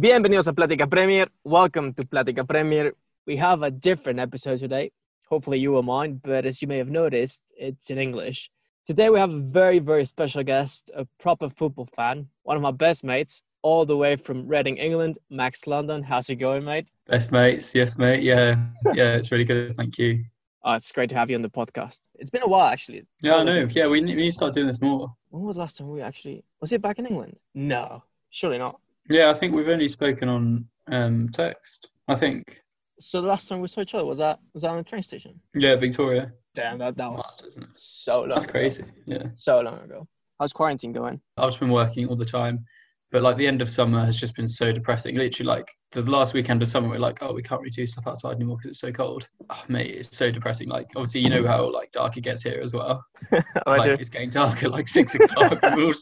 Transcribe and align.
Bienvenidos 0.00 0.46
a 0.46 0.52
Plática 0.52 0.88
Premier. 0.88 1.28
Welcome 1.42 1.92
to 1.94 2.04
Plática 2.04 2.46
Premier. 2.46 2.94
We 3.26 3.36
have 3.38 3.64
a 3.64 3.70
different 3.72 4.20
episode 4.20 4.60
today. 4.60 4.92
Hopefully, 5.28 5.58
you 5.58 5.72
will 5.72 5.82
mind, 5.82 6.22
but 6.22 6.46
as 6.46 6.62
you 6.62 6.68
may 6.68 6.78
have 6.78 6.88
noticed, 6.88 7.42
it's 7.56 7.90
in 7.90 7.98
English. 7.98 8.48
Today, 8.86 9.10
we 9.10 9.18
have 9.18 9.32
a 9.32 9.40
very, 9.40 9.80
very 9.80 10.06
special 10.06 10.44
guest, 10.44 10.92
a 10.94 11.04
proper 11.18 11.50
football 11.50 11.88
fan, 11.96 12.28
one 12.44 12.56
of 12.56 12.62
my 12.62 12.70
best 12.70 13.02
mates, 13.02 13.42
all 13.62 13.84
the 13.84 13.96
way 13.96 14.14
from 14.14 14.46
Reading, 14.46 14.76
England, 14.76 15.18
Max 15.30 15.66
London. 15.66 16.04
How's 16.04 16.30
it 16.30 16.36
going, 16.36 16.64
mate? 16.64 16.88
Best 17.08 17.32
mates, 17.32 17.74
yes, 17.74 17.98
mate. 17.98 18.22
Yeah, 18.22 18.54
yeah, 18.94 19.16
it's 19.16 19.32
really 19.32 19.44
good. 19.44 19.76
Thank 19.76 19.98
you. 19.98 20.22
Oh, 20.62 20.74
it's 20.74 20.92
great 20.92 21.10
to 21.10 21.16
have 21.16 21.28
you 21.28 21.34
on 21.34 21.42
the 21.42 21.50
podcast. 21.50 21.98
It's 22.14 22.30
been 22.30 22.42
a 22.42 22.48
while, 22.48 22.68
actually. 22.68 23.02
Yeah, 23.20 23.34
I 23.34 23.42
know. 23.42 23.66
Yeah, 23.68 23.88
we 23.88 24.00
need, 24.00 24.14
we 24.14 24.22
need 24.22 24.30
to 24.30 24.36
start 24.36 24.54
doing 24.54 24.68
this 24.68 24.80
more. 24.80 25.12
When 25.30 25.42
was 25.42 25.56
the 25.56 25.62
last 25.62 25.76
time 25.76 25.90
we 25.90 26.02
actually 26.02 26.44
was 26.60 26.72
it 26.72 26.82
back 26.82 27.00
in 27.00 27.06
England? 27.06 27.36
No, 27.52 28.04
surely 28.30 28.58
not. 28.58 28.78
Yeah, 29.08 29.30
I 29.30 29.34
think 29.34 29.54
we've 29.54 29.68
only 29.68 29.88
spoken 29.88 30.28
on 30.28 30.66
um, 30.90 31.28
text. 31.30 31.88
I 32.08 32.14
think. 32.14 32.60
So 33.00 33.20
the 33.20 33.28
last 33.28 33.48
time 33.48 33.60
we 33.60 33.68
saw 33.68 33.82
each 33.82 33.94
other 33.94 34.04
was 34.04 34.18
that 34.18 34.40
was 34.54 34.62
that 34.62 34.70
on 34.70 34.78
the 34.78 34.82
train 34.82 35.02
station? 35.02 35.40
Yeah, 35.54 35.76
Victoria. 35.76 36.32
Damn, 36.54 36.78
that 36.78 36.96
that 36.96 37.12
was 37.12 37.42
it? 37.56 37.64
so 37.74 38.20
long. 38.20 38.30
That's 38.30 38.46
ago. 38.46 38.52
crazy. 38.52 38.84
Yeah, 39.06 39.24
So 39.34 39.60
long 39.60 39.80
ago. 39.80 40.08
How's 40.40 40.52
quarantine 40.52 40.92
going? 40.92 41.20
I've 41.36 41.48
just 41.48 41.60
been 41.60 41.70
working 41.70 42.08
all 42.08 42.16
the 42.16 42.24
time, 42.24 42.64
but 43.10 43.22
like 43.22 43.36
the 43.36 43.46
end 43.46 43.60
of 43.62 43.70
summer 43.70 44.04
has 44.04 44.18
just 44.18 44.36
been 44.36 44.48
so 44.48 44.72
depressing. 44.72 45.16
Literally, 45.16 45.48
like 45.48 45.68
the 45.92 46.02
last 46.02 46.34
weekend 46.34 46.62
of 46.62 46.68
summer, 46.68 46.88
we're 46.88 46.98
like, 46.98 47.18
oh, 47.22 47.32
we 47.32 47.42
can't 47.42 47.60
really 47.60 47.70
do 47.70 47.86
stuff 47.86 48.06
outside 48.06 48.36
anymore 48.36 48.56
because 48.56 48.70
it's 48.70 48.80
so 48.80 48.92
cold. 48.92 49.28
Oh, 49.50 49.62
mate, 49.68 49.90
it's 49.90 50.16
so 50.16 50.30
depressing. 50.30 50.68
Like, 50.68 50.88
obviously, 50.96 51.22
you 51.22 51.30
know 51.30 51.46
how 51.46 51.70
like 51.72 51.90
dark 51.92 52.16
it 52.16 52.22
gets 52.22 52.42
here 52.42 52.60
as 52.62 52.74
well. 52.74 53.04
Oh, 53.66 53.72
like 53.72 54.00
it's 54.00 54.08
getting 54.08 54.30
dark 54.30 54.62
at 54.62 54.70
like 54.70 54.88
six 54.88 55.14
o'clock. 55.14 55.58
and 55.62 55.76
we're 55.76 55.86
all 55.86 55.94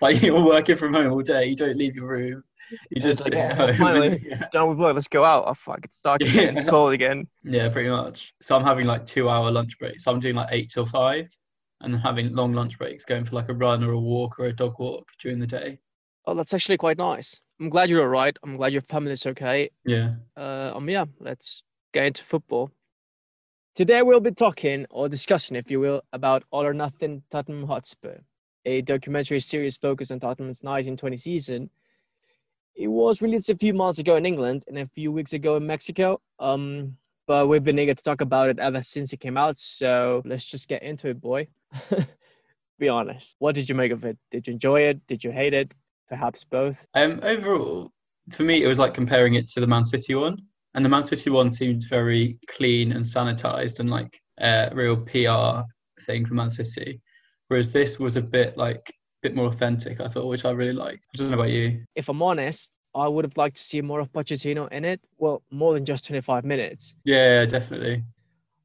like 0.00 0.22
you're 0.22 0.42
working 0.42 0.76
from 0.76 0.94
home 0.94 1.12
all 1.12 1.20
day. 1.20 1.46
You 1.46 1.56
don't 1.56 1.76
leave 1.76 1.94
your 1.94 2.08
room. 2.08 2.42
You 2.90 3.02
just 3.02 3.30
like, 3.32 3.34
oh, 3.58 3.74
finally. 3.78 4.22
yeah. 4.26 4.48
Done 4.52 4.68
with 4.68 4.78
work. 4.78 4.94
Let's 4.94 5.08
go 5.08 5.24
out. 5.24 5.44
Oh 5.46 5.54
fuck! 5.54 5.80
It's 5.84 6.00
dark 6.00 6.20
again. 6.22 6.54
It's 6.54 6.64
Yeah. 6.64 6.70
cold 6.70 6.92
again. 6.92 7.26
yeah, 7.44 7.68
pretty 7.68 7.88
much. 7.90 8.32
So 8.40 8.56
I'm 8.56 8.64
having 8.64 8.86
like 8.86 9.06
two 9.06 9.28
hour 9.28 9.50
lunch 9.50 9.78
breaks. 9.78 10.04
So 10.04 10.12
I'm 10.12 10.20
doing 10.20 10.34
like 10.36 10.48
eight 10.52 10.70
till 10.70 10.86
five, 10.86 11.28
and 11.80 11.96
having 11.98 12.34
long 12.34 12.52
lunch 12.52 12.78
breaks, 12.78 13.04
going 13.04 13.24
for 13.24 13.34
like 13.34 13.48
a 13.48 13.54
run 13.54 13.82
or 13.84 13.92
a 13.92 13.98
walk 13.98 14.38
or 14.38 14.46
a 14.46 14.52
dog 14.52 14.74
walk 14.78 15.08
during 15.20 15.38
the 15.38 15.46
day. 15.46 15.78
Oh, 16.26 16.34
that's 16.34 16.52
actually 16.54 16.76
quite 16.76 16.98
nice. 16.98 17.40
I'm 17.60 17.70
glad 17.70 17.90
you're 17.90 18.02
all 18.02 18.08
right. 18.08 18.36
I'm 18.42 18.56
glad 18.56 18.72
your 18.72 18.82
family's 18.82 19.26
okay. 19.26 19.70
Yeah. 19.84 20.14
Uh, 20.36 20.72
um, 20.74 20.88
yeah, 20.88 21.04
let's 21.18 21.62
get 21.92 22.04
into 22.06 22.22
football. 22.24 22.70
Today 23.74 24.02
we'll 24.02 24.20
be 24.20 24.32
talking 24.32 24.86
or 24.90 25.08
discussing, 25.08 25.56
if 25.56 25.70
you 25.70 25.80
will, 25.80 26.02
about 26.12 26.42
All 26.50 26.64
or 26.64 26.74
Nothing 26.74 27.22
Tottenham 27.30 27.66
Hotspur, 27.66 28.18
a 28.64 28.82
documentary 28.82 29.40
series 29.40 29.76
focused 29.76 30.10
on 30.12 30.20
Tottenham's 30.20 30.62
1920 30.62 31.16
season. 31.16 31.70
It 32.76 32.88
was 32.88 33.20
released 33.20 33.50
a 33.50 33.56
few 33.56 33.74
months 33.74 33.98
ago 33.98 34.16
in 34.16 34.26
England 34.26 34.64
and 34.68 34.78
a 34.78 34.86
few 34.86 35.12
weeks 35.12 35.32
ago 35.32 35.56
in 35.56 35.66
Mexico. 35.66 36.20
Um, 36.38 36.96
but 37.26 37.46
we've 37.46 37.62
been 37.62 37.78
eager 37.78 37.94
to 37.94 38.02
talk 38.02 38.20
about 38.20 38.48
it 38.48 38.58
ever 38.58 38.82
since 38.82 39.12
it 39.12 39.20
came 39.20 39.36
out. 39.36 39.58
So 39.58 40.22
let's 40.24 40.44
just 40.44 40.66
get 40.66 40.82
into 40.82 41.08
it, 41.08 41.20
boy. 41.20 41.48
be 42.80 42.88
honest. 42.88 43.36
What 43.38 43.54
did 43.54 43.68
you 43.68 43.76
make 43.76 43.92
of 43.92 44.04
it? 44.04 44.18
Did 44.32 44.48
you 44.48 44.54
enjoy 44.54 44.80
it? 44.80 45.06
Did 45.06 45.22
you 45.22 45.30
hate 45.30 45.54
it? 45.54 45.72
Perhaps 46.08 46.44
both. 46.50 46.76
Um. 46.94 47.20
Overall, 47.22 47.92
for 48.32 48.42
me, 48.42 48.64
it 48.64 48.66
was 48.66 48.80
like 48.80 48.94
comparing 48.94 49.34
it 49.34 49.46
to 49.48 49.60
the 49.60 49.66
Man 49.66 49.84
City 49.84 50.16
one, 50.16 50.38
and 50.74 50.84
the 50.84 50.88
Man 50.88 51.04
City 51.04 51.30
one 51.30 51.50
seemed 51.50 51.84
very 51.88 52.38
clean 52.48 52.90
and 52.92 53.04
sanitized 53.04 53.78
and 53.78 53.90
like 53.90 54.20
a 54.40 54.70
real 54.74 54.96
PR 54.96 55.62
thing 56.04 56.26
for 56.26 56.34
Man 56.34 56.50
City, 56.50 57.00
whereas 57.46 57.72
this 57.72 58.00
was 58.00 58.16
a 58.16 58.22
bit 58.22 58.56
like 58.56 58.92
bit 59.22 59.34
more 59.34 59.46
authentic. 59.46 60.00
I 60.00 60.08
thought, 60.08 60.26
which 60.26 60.44
I 60.44 60.50
really 60.50 60.72
liked. 60.72 61.04
I 61.14 61.18
don't 61.18 61.30
know 61.30 61.34
about 61.38 61.50
you. 61.50 61.84
if 61.94 62.08
I'm 62.08 62.22
honest, 62.22 62.70
I 62.94 63.06
would 63.06 63.24
have 63.24 63.36
liked 63.36 63.56
to 63.56 63.62
see 63.62 63.80
more 63.80 64.00
of 64.00 64.12
Pochettino 64.12 64.70
in 64.72 64.84
it. 64.84 65.00
Well, 65.18 65.42
more 65.50 65.74
than 65.74 65.84
just 65.84 66.06
25 66.06 66.44
minutes. 66.44 66.96
Yeah, 67.04 67.44
definitely. 67.44 68.04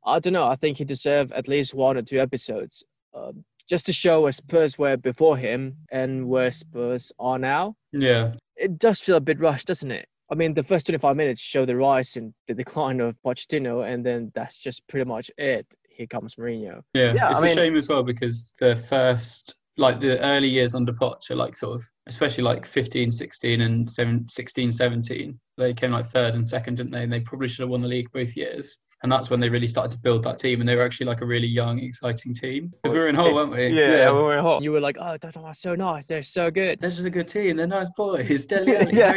I 0.06 0.20
don't 0.20 0.34
know. 0.34 0.48
I 0.48 0.56
think 0.56 0.78
he 0.78 0.86
deserved 0.86 1.32
at 1.34 1.48
least 1.48 1.74
one 1.74 1.98
or 1.98 2.02
two 2.02 2.20
episodes, 2.20 2.84
um, 3.14 3.44
just 3.68 3.86
to 3.88 3.94
show 3.94 4.22
where 4.22 4.32
Spurs 4.32 4.78
were 4.78 4.98
before 4.98 5.38
him 5.38 5.76
and 5.92 6.28
where 6.28 6.52
Spurs 6.52 7.12
are 7.20 7.40
now. 7.40 7.76
Yeah. 7.92 8.34
It 8.56 8.80
does 8.80 9.00
feel 9.00 9.18
a 9.18 9.22
bit 9.22 9.40
rushed, 9.40 9.68
doesn't 9.68 9.92
it? 9.92 10.08
I 10.32 10.36
mean, 10.36 10.54
the 10.56 10.64
first 10.64 10.88
25 10.88 11.16
minutes 11.16 11.42
show 11.42 11.66
the 11.66 11.76
rise 11.76 12.16
and 12.16 12.34
the 12.48 12.54
decline 12.56 13.00
of 13.00 13.16
Pochettino, 13.24 13.88
and 13.92 14.04
then 14.06 14.32
that's 14.34 14.58
just 14.58 14.88
pretty 14.88 15.06
much 15.08 15.30
it. 15.38 15.68
Here 15.90 16.08
comes 16.08 16.36
Mourinho. 16.36 16.82
Yeah, 16.94 17.14
Yeah, 17.14 17.30
it's 17.30 17.40
I 17.40 17.44
a 17.44 17.46
mean- 17.46 17.56
shame 17.56 17.76
as 17.78 17.88
well 17.88 18.02
because 18.04 18.56
the 18.60 18.76
first, 18.76 19.56
like 19.78 20.00
the 20.00 20.20
early 20.22 20.48
years 20.48 20.76
under 20.76 20.94
Poch 20.94 21.30
are 21.30 21.36
like 21.36 21.56
sort 21.56 21.76
of, 21.76 21.90
especially 22.08 22.44
like 22.44 22.66
15, 22.66 23.12
16 23.12 23.62
and 23.62 23.90
7, 23.90 24.28
16, 24.30 24.72
17, 24.72 25.40
they 25.58 25.74
came 25.74 25.92
like 25.92 26.10
third 26.10 26.36
and 26.36 26.48
second, 26.48 26.76
didn't 26.76 26.92
they? 26.92 27.04
And 27.04 27.12
they 27.12 27.20
probably 27.20 27.48
should 27.48 27.62
have 27.64 27.70
won 27.70 27.82
the 27.82 27.88
league 27.88 28.12
both 28.14 28.36
years. 28.36 28.78
And 29.04 29.12
that's 29.12 29.30
when 29.30 29.40
they 29.40 29.50
really 29.50 29.68
started 29.68 29.92
to 29.92 30.00
build 30.00 30.24
that 30.24 30.40
team. 30.40 30.62
And 30.62 30.68
they 30.68 30.76
were 30.76 30.82
actually 30.84 31.06
like 31.06 31.22
a 31.22 31.26
really 31.26 31.48
young, 31.48 31.80
exciting 31.80 32.34
team. 32.34 32.70
Because 32.70 32.94
we 32.94 33.00
were 33.00 33.08
in 33.08 33.16
Hull, 33.16 33.36
weren't 33.36 33.52
we? 33.52 33.68
Yeah, 33.68 34.12
we 34.12 34.20
were 34.20 34.42
hot. 34.42 34.64
You 34.64 34.72
were 34.72 34.80
like, 34.80 34.98
oh, 35.00 35.18
Tottenham 35.18 35.46
are 35.46 35.54
so 35.54 35.76
nice. 35.76 36.06
They're 36.06 36.24
so 36.24 36.50
good. 36.50 36.80
They're 36.82 36.90
just 36.90 37.06
a 37.06 37.10
good 37.10 37.28
team. 37.28 37.58
They're 37.58 37.68
nice 37.68 37.90
boys. 37.96 38.46
Dele 38.48 38.90
Yeah, 38.92 39.14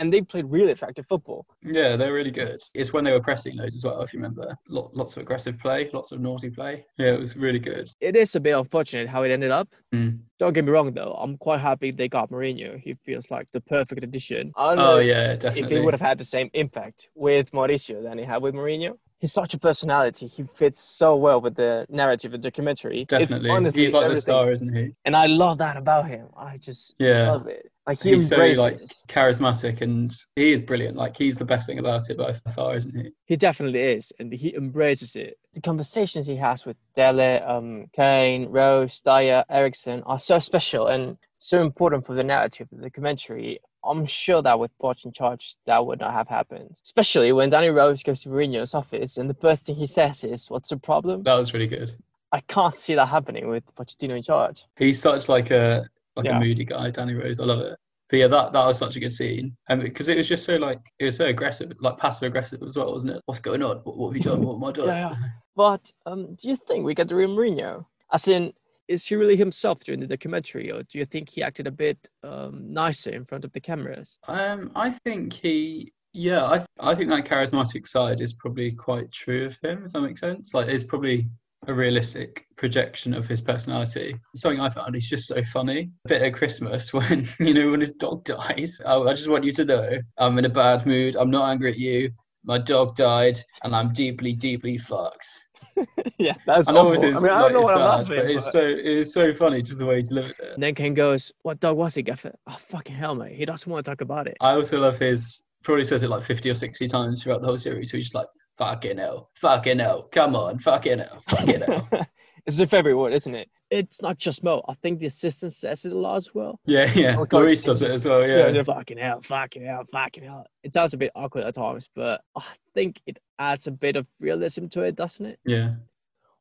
and 0.00 0.12
they 0.12 0.22
played 0.22 0.46
really 0.46 0.72
attractive 0.72 1.06
football. 1.08 1.46
Yeah, 1.62 1.96
they're 1.96 2.12
really 2.12 2.30
good. 2.30 2.60
It's 2.74 2.92
when 2.92 3.04
they 3.04 3.12
were 3.12 3.20
pressing 3.20 3.56
those 3.56 3.74
as 3.76 3.84
well, 3.84 4.00
if 4.02 4.12
you 4.12 4.18
remember. 4.18 4.56
Lot, 4.68 4.94
lots 4.96 5.16
of 5.16 5.22
aggressive 5.22 5.58
play, 5.58 5.90
lots 5.92 6.10
of 6.12 6.20
naughty 6.20 6.50
play. 6.50 6.84
Yeah, 6.98 7.12
it 7.12 7.20
was 7.20 7.36
really 7.36 7.58
good. 7.60 7.88
It 8.00 8.16
is 8.16 8.34
a 8.34 8.40
bit 8.40 8.56
unfortunate 8.56 9.08
how 9.08 9.22
it 9.22 9.30
ended 9.30 9.50
up. 9.50 9.68
Mm. 9.94 10.20
Don't 10.38 10.52
get 10.52 10.64
me 10.64 10.70
wrong, 10.70 10.92
though. 10.92 11.12
I'm 11.12 11.38
quite 11.38 11.60
happy 11.60 11.90
they 11.90 12.08
got 12.08 12.30
Mourinho. 12.30 12.78
He 12.78 12.94
feels 13.04 13.30
like 13.30 13.46
the 13.52 13.60
perfect 13.60 14.02
addition. 14.04 14.52
I 14.56 14.68
don't 14.74 14.78
know 14.78 14.96
Oh, 14.96 14.98
yeah, 14.98 15.32
if 15.32 15.40
definitely. 15.40 15.76
he 15.76 15.82
would 15.82 15.94
have 15.94 16.00
had 16.00 16.18
the 16.18 16.24
same 16.24 16.50
impact 16.54 17.08
with 17.14 17.50
Mauricio 17.52 18.02
than 18.02 18.18
he 18.18 18.24
had 18.24 18.42
with 18.42 18.54
Mourinho. 18.54 18.95
He's 19.18 19.32
such 19.32 19.54
a 19.54 19.58
personality. 19.58 20.26
He 20.26 20.44
fits 20.56 20.78
so 20.80 21.16
well 21.16 21.40
with 21.40 21.54
the 21.56 21.86
narrative 21.88 22.34
of 22.34 22.42
the 22.42 22.50
documentary. 22.50 23.02
It's 23.02 23.10
Definitely. 23.10 23.50
honestly 23.50 23.80
He's 23.80 23.94
like 23.94 24.08
the 24.08 24.20
star, 24.20 24.52
isn't 24.52 24.74
he? 24.74 24.92
And 25.06 25.16
I 25.16 25.26
love 25.26 25.58
that 25.58 25.76
about 25.78 26.06
him. 26.06 26.28
I 26.36 26.58
just 26.58 26.94
Yeah. 26.98 27.30
love 27.32 27.46
it. 27.46 27.70
Like 27.86 28.02
he 28.02 28.10
he's 28.10 28.28
so 28.28 28.36
like 28.36 28.80
charismatic 29.08 29.80
and 29.80 30.12
he 30.34 30.52
is 30.52 30.60
brilliant. 30.60 30.96
Like 30.96 31.16
he's 31.16 31.36
the 31.36 31.44
best 31.44 31.66
thing 31.66 31.78
about 31.78 32.10
it 32.10 32.18
by 32.18 32.34
far, 32.54 32.76
isn't 32.76 32.94
he? 32.94 33.10
He 33.24 33.36
definitely 33.36 33.80
is, 33.80 34.12
and 34.18 34.32
he 34.32 34.54
embraces 34.54 35.14
it. 35.16 35.38
The 35.54 35.60
conversations 35.60 36.26
he 36.26 36.36
has 36.36 36.66
with 36.66 36.76
Dele, 36.94 37.40
um, 37.42 37.86
Kane, 37.94 38.46
Rose, 38.46 39.00
Dier, 39.00 39.44
Eriksen 39.48 40.02
are 40.02 40.18
so 40.18 40.40
special 40.40 40.88
and 40.88 41.16
so 41.38 41.62
important 41.62 42.04
for 42.06 42.14
the 42.14 42.24
narrative 42.24 42.68
of 42.72 42.78
the 42.78 42.84
documentary. 42.84 43.60
I'm 43.86 44.06
sure 44.06 44.42
that 44.42 44.58
with 44.58 44.70
Poch 44.82 45.04
in 45.04 45.12
charge, 45.12 45.56
that 45.66 45.84
would 45.86 46.00
not 46.00 46.12
have 46.12 46.28
happened. 46.28 46.76
Especially 46.84 47.32
when 47.32 47.48
Danny 47.50 47.68
Rose 47.68 48.02
goes 48.02 48.22
to 48.22 48.28
Mourinho's 48.28 48.74
office 48.74 49.16
and 49.18 49.28
the 49.30 49.34
first 49.34 49.64
thing 49.66 49.76
he 49.76 49.86
says 49.86 50.24
is, 50.24 50.50
"What's 50.50 50.70
the 50.70 50.76
problem?" 50.76 51.22
That 51.22 51.34
was 51.34 51.52
really 51.54 51.66
good. 51.66 51.92
I 52.32 52.40
can't 52.40 52.76
see 52.78 52.94
that 52.96 53.06
happening 53.06 53.48
with 53.48 53.62
Pochettino 53.76 54.16
in 54.16 54.22
charge. 54.22 54.64
He's 54.76 55.00
such 55.00 55.28
like 55.28 55.50
a 55.50 55.86
like 56.16 56.26
Yeah. 56.26 56.36
a 56.36 56.40
moody 56.40 56.64
guy, 56.64 56.90
Danny 56.90 57.14
Rose. 57.14 57.40
I 57.40 57.44
love 57.44 57.60
it. 57.60 57.76
But 58.08 58.18
yeah, 58.20 58.28
that, 58.28 58.52
that 58.52 58.64
was 58.64 58.78
such 58.78 58.94
a 58.96 59.00
good 59.00 59.12
scene, 59.12 59.56
and 59.68 59.82
because 59.82 60.08
it 60.08 60.16
was 60.16 60.28
just 60.28 60.44
so 60.44 60.56
like 60.56 60.78
it 61.00 61.04
was 61.06 61.16
so 61.16 61.26
aggressive, 61.26 61.72
like 61.80 61.98
passive 61.98 62.22
aggressive 62.28 62.62
as 62.62 62.76
well, 62.76 62.92
wasn't 62.92 63.16
it? 63.16 63.22
What's 63.26 63.40
going 63.40 63.62
on? 63.64 63.78
What, 63.78 63.96
what 63.96 64.08
have 64.08 64.16
you 64.16 64.22
done? 64.22 64.42
What 64.42 64.54
am 64.56 64.64
I 64.64 64.72
doing? 64.72 64.88
Yeah, 64.88 65.10
yeah. 65.10 65.16
But 65.56 65.90
um, 66.06 66.34
do 66.40 66.48
you 66.48 66.56
think 66.56 66.84
we 66.84 66.94
get 66.94 67.08
the 67.08 67.16
real 67.16 67.30
Mourinho? 67.30 67.84
As 68.12 68.28
in, 68.28 68.52
is 68.88 69.06
he 69.06 69.16
really 69.16 69.36
himself 69.36 69.80
during 69.80 70.00
the 70.00 70.06
documentary, 70.06 70.70
or 70.70 70.82
do 70.82 70.98
you 70.98 71.06
think 71.06 71.28
he 71.28 71.42
acted 71.42 71.66
a 71.66 71.70
bit 71.70 71.98
um, 72.22 72.72
nicer 72.72 73.10
in 73.10 73.24
front 73.24 73.44
of 73.44 73.52
the 73.52 73.60
cameras? 73.60 74.18
Um, 74.28 74.70
I 74.74 74.90
think 74.90 75.32
he, 75.32 75.92
yeah, 76.12 76.44
I 76.44 76.64
I 76.80 76.94
think 76.94 77.10
that 77.10 77.24
charismatic 77.24 77.86
side 77.86 78.20
is 78.20 78.32
probably 78.32 78.72
quite 78.72 79.10
true 79.12 79.46
of 79.46 79.58
him. 79.62 79.84
If 79.86 79.92
that 79.92 80.00
makes 80.00 80.20
sense, 80.20 80.54
like 80.54 80.68
it's 80.68 80.84
probably 80.84 81.28
a 81.68 81.74
realistic 81.74 82.46
projection 82.56 83.12
of 83.12 83.26
his 83.26 83.40
personality. 83.40 84.18
Something 84.36 84.60
I 84.60 84.68
found 84.68 84.94
he's 84.94 85.08
just 85.08 85.26
so 85.26 85.42
funny. 85.44 85.90
A 86.04 86.08
bit 86.08 86.22
at 86.22 86.34
Christmas 86.34 86.92
when 86.92 87.28
you 87.40 87.54
know 87.54 87.70
when 87.70 87.80
his 87.80 87.92
dog 87.92 88.24
dies. 88.24 88.80
I, 88.86 88.96
I 88.96 89.14
just 89.14 89.28
want 89.28 89.44
you 89.44 89.52
to 89.52 89.64
know 89.64 89.98
I'm 90.18 90.38
in 90.38 90.44
a 90.44 90.50
bad 90.50 90.86
mood. 90.86 91.16
I'm 91.16 91.30
not 91.30 91.50
angry 91.50 91.70
at 91.70 91.78
you. 91.78 92.10
My 92.44 92.58
dog 92.58 92.94
died, 92.94 93.36
and 93.64 93.74
I'm 93.74 93.92
deeply, 93.92 94.32
deeply 94.32 94.78
fucked. 94.78 95.26
yeah, 96.18 96.34
that's 96.46 96.68
I 96.68 96.72
know 96.72 96.92
awful. 96.92 97.04
it's, 97.04 97.18
I 97.18 97.22
mean, 97.22 97.30
I 97.32 97.40
don't 97.42 97.52
know 97.52 97.60
it's 97.60 97.68
what 97.68 97.76
I'm 97.76 97.98
laughing. 97.98 98.16
but 98.16 98.30
it's 98.30 98.44
but- 98.44 98.52
so 98.52 98.60
it's 98.64 99.12
so 99.12 99.32
funny 99.32 99.62
just 99.62 99.78
the 99.78 99.86
way 99.86 99.96
he 99.96 100.02
delivered 100.02 100.30
it. 100.38 100.52
And 100.54 100.62
then 100.62 100.74
Kane 100.74 100.94
goes, 100.94 101.32
"What 101.42 101.60
dog 101.60 101.76
was 101.76 101.94
he, 101.94 102.02
Gaffer? 102.02 102.32
Oh 102.46 102.58
fucking 102.70 102.94
hell, 102.96 103.14
mate! 103.14 103.36
He 103.36 103.44
doesn't 103.44 103.70
want 103.70 103.84
to 103.84 103.90
talk 103.90 104.00
about 104.00 104.26
it." 104.26 104.36
I 104.40 104.52
also 104.52 104.78
love 104.80 104.98
his 104.98 105.42
probably 105.62 105.82
says 105.84 106.02
it 106.04 106.10
like 106.10 106.22
50 106.22 106.48
or 106.48 106.54
60 106.54 106.86
times 106.86 107.22
throughout 107.22 107.40
the 107.40 107.48
whole 107.48 107.56
series. 107.56 107.90
So 107.90 107.96
he's 107.96 108.04
just 108.06 108.14
like, 108.14 108.28
fucking 108.56 108.98
hell, 108.98 109.30
fucking 109.34 109.80
hell, 109.80 110.04
come 110.12 110.36
on, 110.36 110.58
fucking 110.60 111.00
hell, 111.00 111.20
fucking 111.28 111.60
hell. 111.62 111.88
it's 112.46 112.56
the 112.56 112.66
favorite 112.68 112.94
word, 112.94 113.12
isn't 113.14 113.34
it? 113.34 113.48
It's 113.70 114.00
not 114.00 114.18
just 114.18 114.44
Mo. 114.44 114.62
I 114.68 114.74
think 114.74 115.00
the 115.00 115.06
assistant 115.06 115.52
says 115.52 115.84
it 115.84 115.92
a 115.92 115.98
lot 115.98 116.16
as 116.16 116.34
well. 116.34 116.60
yeah, 116.66 116.90
yeah. 116.94 117.16
God, 117.28 117.48
does 117.48 117.82
it 117.82 117.90
as 117.90 118.04
well, 118.04 118.26
yeah. 118.26 118.50
they're 118.52 118.64
fucking 118.64 118.98
hell, 118.98 119.22
fucking 119.22 119.64
hell, 119.64 119.84
fucking 119.90 120.22
hell. 120.22 120.46
It 120.62 120.72
sounds 120.72 120.94
a 120.94 120.96
bit 120.96 121.10
awkward 121.16 121.44
at 121.44 121.54
times, 121.54 121.88
but 121.94 122.22
I 122.36 122.42
think 122.74 123.00
it 123.06 123.18
adds 123.38 123.66
a 123.66 123.72
bit 123.72 123.96
of 123.96 124.06
realism 124.20 124.66
to 124.68 124.82
it, 124.82 124.94
doesn't 124.94 125.26
it? 125.26 125.40
Yeah. 125.44 125.74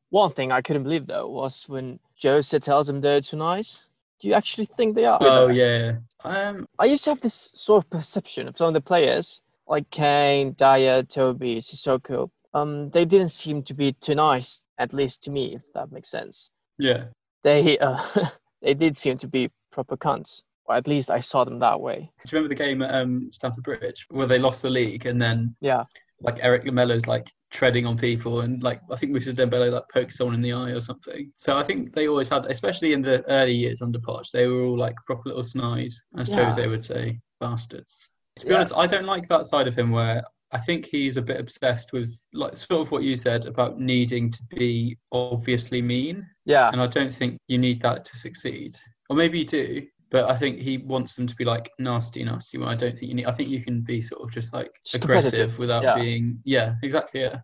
One 0.09 0.33
thing 0.33 0.51
I 0.51 0.61
couldn't 0.61 0.83
believe 0.83 1.07
though 1.07 1.27
was 1.27 1.65
when 1.67 1.99
Jose 2.21 2.57
tells 2.59 2.87
him 2.87 3.01
they're 3.01 3.21
too 3.21 3.37
nice. 3.37 3.85
Do 4.21 4.27
you 4.27 4.33
actually 4.33 4.67
think 4.77 4.95
they 4.95 5.05
are? 5.05 5.17
Oh 5.19 5.49
yeah. 5.49 5.97
Um, 6.23 6.67
I 6.79 6.85
used 6.85 7.03
to 7.05 7.11
have 7.11 7.21
this 7.21 7.51
sort 7.53 7.83
of 7.83 7.89
perception 7.89 8.47
of 8.47 8.57
some 8.57 8.69
of 8.69 8.73
the 8.73 8.81
players, 8.81 9.41
like 9.67 9.89
Kane, 9.91 10.53
Dier, 10.53 11.03
Toby, 11.03 11.57
Sissoko. 11.57 12.29
Um, 12.53 12.89
they 12.91 13.03
didn't 13.03 13.29
seem 13.29 13.63
to 13.63 13.73
be 13.73 13.91
too 13.93 14.15
nice, 14.15 14.63
at 14.77 14.93
least 14.93 15.23
to 15.23 15.31
me, 15.31 15.55
if 15.55 15.61
that 15.73 15.91
makes 15.91 16.09
sense. 16.09 16.49
Yeah. 16.77 17.05
They 17.43 17.77
uh, 17.77 18.03
they 18.61 18.73
did 18.73 18.97
seem 18.97 19.17
to 19.19 19.27
be 19.27 19.51
proper 19.71 19.97
cunts, 19.97 20.41
or 20.65 20.75
at 20.75 20.87
least 20.87 21.09
I 21.09 21.19
saw 21.19 21.43
them 21.43 21.59
that 21.59 21.79
way. 21.79 22.11
Do 22.25 22.35
you 22.35 22.37
remember 22.37 22.55
the 22.55 22.63
game 22.63 22.81
at 22.81 22.93
um, 22.93 23.29
Stamford 23.33 23.63
Bridge 23.63 24.05
where 24.09 24.27
they 24.27 24.39
lost 24.39 24.61
the 24.61 24.69
league 24.69 25.05
and 25.05 25.21
then 25.21 25.55
Yeah, 25.61 25.83
like 26.21 26.43
Erik 26.43 26.63
Lamela's 26.63 27.07
like 27.07 27.31
treading 27.51 27.85
on 27.85 27.97
people 27.97 28.41
and 28.41 28.61
like 28.63 28.81
I 28.91 28.95
think 28.97 29.11
Moussa 29.11 29.31
Dembele 29.31 29.71
like 29.71 29.83
poked 29.93 30.11
someone 30.13 30.35
in 30.35 30.41
the 30.41 30.53
eye 30.53 30.71
or 30.71 30.81
something. 30.81 31.31
So 31.35 31.57
I 31.57 31.63
think 31.63 31.93
they 31.93 32.07
always 32.07 32.27
had, 32.27 32.45
especially 32.47 32.93
in 32.93 33.01
the 33.01 33.23
early 33.29 33.53
years 33.53 33.81
under 33.81 33.99
Poch, 33.99 34.31
they 34.31 34.47
were 34.47 34.63
all 34.63 34.77
like 34.77 34.95
proper 35.05 35.29
little 35.29 35.43
snide, 35.43 35.91
as 36.17 36.29
Yeah. 36.29 36.45
Jose 36.45 36.67
would 36.67 36.83
say, 36.83 37.19
bastards. 37.39 38.09
To 38.37 38.45
be 38.45 38.49
Yeah. 38.51 38.57
honest, 38.57 38.73
I 38.75 38.87
don't 38.87 39.05
like 39.05 39.27
that 39.29 39.45
side 39.45 39.67
of 39.67 39.75
him 39.75 39.91
where 39.91 40.23
I 40.55 40.59
think 40.59 40.85
he's 40.85 41.17
a 41.17 41.21
bit 41.21 41.37
obsessed 41.37 41.91
with 41.91 42.15
like 42.33 42.55
sort 42.57 42.79
of 42.81 42.91
what 42.91 43.03
you 43.03 43.17
said 43.17 43.45
about 43.45 43.77
needing 43.77 44.31
to 44.31 44.39
be 44.55 44.97
obviously 45.11 45.81
mean, 45.81 46.25
yeah, 46.45 46.69
and 46.71 46.81
I 46.81 46.87
don't 46.87 47.13
think 47.13 47.37
you 47.47 47.57
need 47.57 47.81
that 47.81 48.05
to 48.05 48.17
succeed. 48.17 48.77
Or 49.09 49.15
maybe 49.15 49.39
you 49.39 49.45
do. 49.45 49.85
But 50.11 50.29
I 50.29 50.37
think 50.37 50.59
he 50.59 50.77
wants 50.77 51.15
them 51.15 51.27
to 51.27 51.35
be 51.35 51.43
like 51.43 51.69
nasty, 51.77 52.23
nasty. 52.23 52.57
Well, 52.57 52.69
I 52.69 52.75
don't 52.75 52.97
think 52.97 53.09
you 53.09 53.15
need. 53.15 53.25
I 53.25 53.31
think 53.31 53.49
you 53.49 53.61
can 53.61 53.81
be 53.81 54.01
sort 54.01 54.21
of 54.21 54.31
just 54.31 54.53
like 54.53 54.71
Just 54.85 54.95
aggressive 54.95 55.59
without 55.59 55.83
yeah. 55.83 55.95
being. 55.95 56.39
Yeah, 56.45 56.75
exactly. 56.83 57.21
Yeah, 57.21 57.39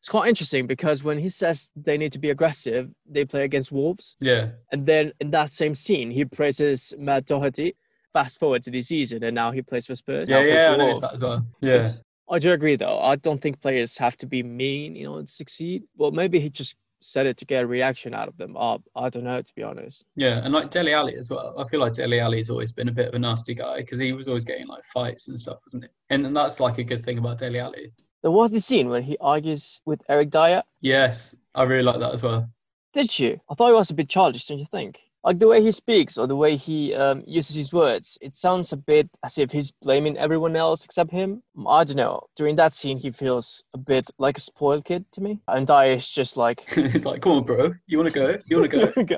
it's 0.00 0.08
quite 0.08 0.28
interesting 0.28 0.66
because 0.66 1.04
when 1.04 1.18
he 1.18 1.28
says 1.28 1.68
they 1.76 1.96
need 1.96 2.12
to 2.14 2.18
be 2.18 2.30
aggressive, 2.30 2.90
they 3.08 3.24
play 3.24 3.44
against 3.44 3.70
Wolves, 3.70 4.16
yeah. 4.20 4.48
and 4.72 4.84
then 4.86 5.12
in 5.20 5.30
that 5.30 5.52
same 5.52 5.76
scene, 5.76 6.10
he 6.10 6.24
praises 6.24 6.92
Matt 6.98 7.26
Doherty. 7.26 7.76
Fast 8.12 8.38
forward 8.40 8.62
to 8.62 8.70
this 8.70 8.88
season, 8.88 9.22
and 9.22 9.34
now 9.34 9.52
he 9.52 9.60
plays 9.60 9.84
for 9.84 9.94
Spurs. 9.94 10.26
Yeah, 10.26 10.40
yeah, 10.40 10.70
I 10.70 10.76
noticed 10.76 11.02
that 11.02 11.12
as 11.12 11.22
well. 11.22 11.46
Yeah, 11.60 11.74
It's- 11.74 12.00
I 12.28 12.38
do 12.38 12.52
agree, 12.52 12.76
though. 12.76 12.98
I 12.98 13.16
don't 13.16 13.40
think 13.40 13.60
players 13.60 13.96
have 13.98 14.16
to 14.18 14.26
be 14.26 14.42
mean, 14.42 14.96
you 14.96 15.04
know, 15.04 15.20
to 15.20 15.26
succeed. 15.26 15.84
Well, 15.96 16.10
maybe 16.10 16.40
he 16.40 16.50
just 16.50 16.74
said 17.00 17.26
it 17.26 17.36
to 17.36 17.44
get 17.44 17.62
a 17.62 17.66
reaction 17.66 18.14
out 18.14 18.26
of 18.26 18.36
them. 18.36 18.56
Uh, 18.56 18.78
I 18.96 19.08
don't 19.10 19.24
know, 19.24 19.40
to 19.40 19.54
be 19.54 19.62
honest. 19.62 20.06
yeah, 20.16 20.40
and 20.42 20.52
like 20.52 20.70
Dele 20.70 20.92
Alli 20.92 21.14
as 21.14 21.30
well. 21.30 21.54
I 21.58 21.64
feel 21.68 21.80
like 21.80 21.92
Dele 21.92 22.18
Alli's 22.18 22.50
always 22.50 22.72
been 22.72 22.88
a 22.88 22.92
bit 22.92 23.08
of 23.08 23.14
a 23.14 23.18
nasty 23.18 23.54
guy 23.54 23.78
because 23.78 23.98
he 23.98 24.12
was 24.12 24.28
always 24.28 24.44
getting 24.44 24.66
like 24.66 24.82
fights 24.84 25.28
and 25.28 25.38
stuff, 25.38 25.58
wasn't 25.64 25.84
it? 25.84 25.92
And, 26.10 26.26
and 26.26 26.36
that's 26.36 26.58
like 26.58 26.78
a 26.78 26.84
good 26.84 27.04
thing 27.04 27.18
about 27.18 27.38
Dele 27.38 27.60
Alli. 27.60 27.92
There 28.22 28.30
was 28.30 28.50
the 28.50 28.60
scene 28.60 28.88
when 28.88 29.04
he 29.04 29.16
argues 29.20 29.80
with 29.84 30.02
Eric 30.08 30.30
Dier. 30.30 30.62
Yes, 30.80 31.36
I 31.54 31.62
really 31.62 31.84
like 31.84 32.00
that 32.00 32.12
as 32.12 32.22
well. 32.22 32.48
Did 32.92 33.16
you? 33.18 33.40
I 33.48 33.54
thought 33.54 33.70
it 33.70 33.74
was 33.74 33.90
a 33.90 33.94
bit 33.94 34.08
childish, 34.08 34.46
don't 34.46 34.58
you 34.58 34.66
think? 34.70 34.98
Like 35.26 35.40
the 35.40 35.48
way 35.48 35.60
he 35.60 35.72
speaks 35.72 36.16
or 36.16 36.28
the 36.28 36.36
way 36.36 36.56
he 36.56 36.94
um, 36.94 37.24
uses 37.26 37.56
his 37.56 37.72
words, 37.72 38.16
it 38.20 38.36
sounds 38.36 38.72
a 38.72 38.76
bit 38.76 39.10
as 39.24 39.38
if 39.38 39.50
he's 39.50 39.72
blaming 39.72 40.16
everyone 40.16 40.54
else 40.54 40.84
except 40.84 41.10
him. 41.10 41.42
I 41.66 41.82
don't 41.82 41.96
know. 41.96 42.28
During 42.36 42.54
that 42.56 42.74
scene, 42.74 42.96
he 42.96 43.10
feels 43.10 43.64
a 43.74 43.78
bit 43.78 44.08
like 44.18 44.38
a 44.38 44.40
spoiled 44.40 44.84
kid 44.84 45.04
to 45.14 45.20
me. 45.20 45.40
And 45.48 45.66
Dier 45.66 45.94
is 45.94 46.08
just 46.08 46.36
like, 46.36 46.70
He's 46.74 47.04
like, 47.04 47.22
"Come 47.22 47.32
on, 47.32 47.42
bro, 47.42 47.74
you 47.88 47.98
want 47.98 48.14
to 48.14 48.20
go? 48.20 48.38
You 48.46 48.60
want 48.60 48.70
to 48.70 49.04
go?" 49.04 49.16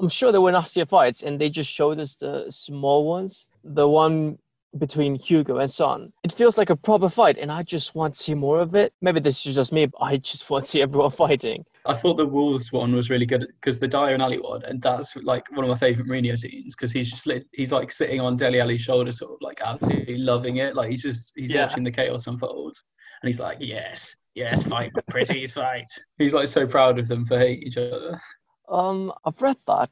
I'm 0.00 0.08
sure 0.08 0.32
there 0.32 0.40
were 0.40 0.50
nastier 0.50 0.84
fights, 0.84 1.22
and 1.22 1.40
they 1.40 1.48
just 1.48 1.70
showed 1.70 2.00
us 2.00 2.16
the 2.16 2.46
small 2.50 3.06
ones. 3.06 3.46
The 3.62 3.88
one 3.88 4.38
between 4.78 5.14
Hugo 5.14 5.58
and 5.58 5.70
Son. 5.70 6.12
It 6.24 6.32
feels 6.32 6.58
like 6.58 6.70
a 6.70 6.76
proper 6.76 7.08
fight, 7.08 7.38
and 7.38 7.52
I 7.52 7.62
just 7.62 7.94
want 7.94 8.16
to 8.16 8.22
see 8.22 8.34
more 8.34 8.60
of 8.60 8.74
it. 8.74 8.92
Maybe 9.00 9.20
this 9.20 9.46
is 9.46 9.54
just 9.54 9.72
me, 9.72 9.86
but 9.86 10.02
I 10.02 10.16
just 10.16 10.50
want 10.50 10.64
to 10.64 10.70
see 10.70 10.82
everyone 10.82 11.10
fighting. 11.24 11.64
I 11.88 11.94
thought 11.94 12.16
the 12.16 12.26
Wolves 12.26 12.72
one 12.72 12.94
was 12.94 13.10
really 13.10 13.26
good 13.26 13.46
because 13.60 13.78
the 13.80 13.88
Dier 13.88 14.14
and 14.14 14.22
Alli 14.22 14.38
one, 14.38 14.62
and 14.64 14.80
that's 14.82 15.14
like 15.16 15.44
one 15.52 15.64
of 15.64 15.70
my 15.70 15.76
favorite 15.76 16.06
Mourinho 16.06 16.36
scenes 16.38 16.74
because 16.76 16.92
he's 16.92 17.10
just 17.10 17.26
lit, 17.26 17.46
he's 17.52 17.72
like 17.72 17.90
sitting 17.90 18.20
on 18.20 18.36
Dele 18.36 18.60
Alli's 18.60 18.80
shoulder, 18.80 19.12
sort 19.12 19.32
of 19.32 19.38
like 19.40 19.60
absolutely 19.64 20.18
loving 20.18 20.56
it. 20.58 20.74
Like 20.74 20.90
he's 20.90 21.02
just 21.02 21.32
he's 21.36 21.50
Yeah. 21.50 21.62
watching 21.62 21.84
the 21.84 21.90
chaos 21.90 22.26
unfold, 22.26 22.76
and 23.22 23.28
he's 23.28 23.40
like, 23.40 23.58
"Yes, 23.60 24.16
yes, 24.34 24.62
fight, 24.64 24.92
pretties, 25.10 25.52
fight." 25.52 25.88
He's 26.18 26.34
like 26.34 26.48
so 26.48 26.66
proud 26.66 26.98
of 26.98 27.08
them 27.08 27.24
for 27.24 27.38
hating 27.38 27.62
each 27.66 27.76
other. 27.76 28.20
Um, 28.68 29.12
I've 29.24 29.40
read 29.40 29.58
that 29.66 29.90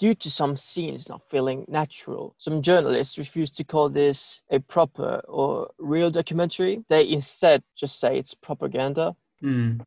due 0.00 0.14
to 0.16 0.30
some 0.30 0.56
scenes 0.56 1.08
not 1.08 1.22
feeling 1.30 1.64
natural, 1.68 2.34
some 2.38 2.60
journalists 2.60 3.16
refuse 3.18 3.52
to 3.52 3.62
call 3.64 3.88
this 3.88 4.42
a 4.50 4.58
proper 4.58 5.22
or 5.28 5.70
real 5.78 6.10
documentary. 6.10 6.84
They 6.88 7.08
instead 7.08 7.62
just 7.76 8.00
say 8.00 8.18
it's 8.18 8.34
propaganda. 8.34 9.14
Hmm. 9.40 9.78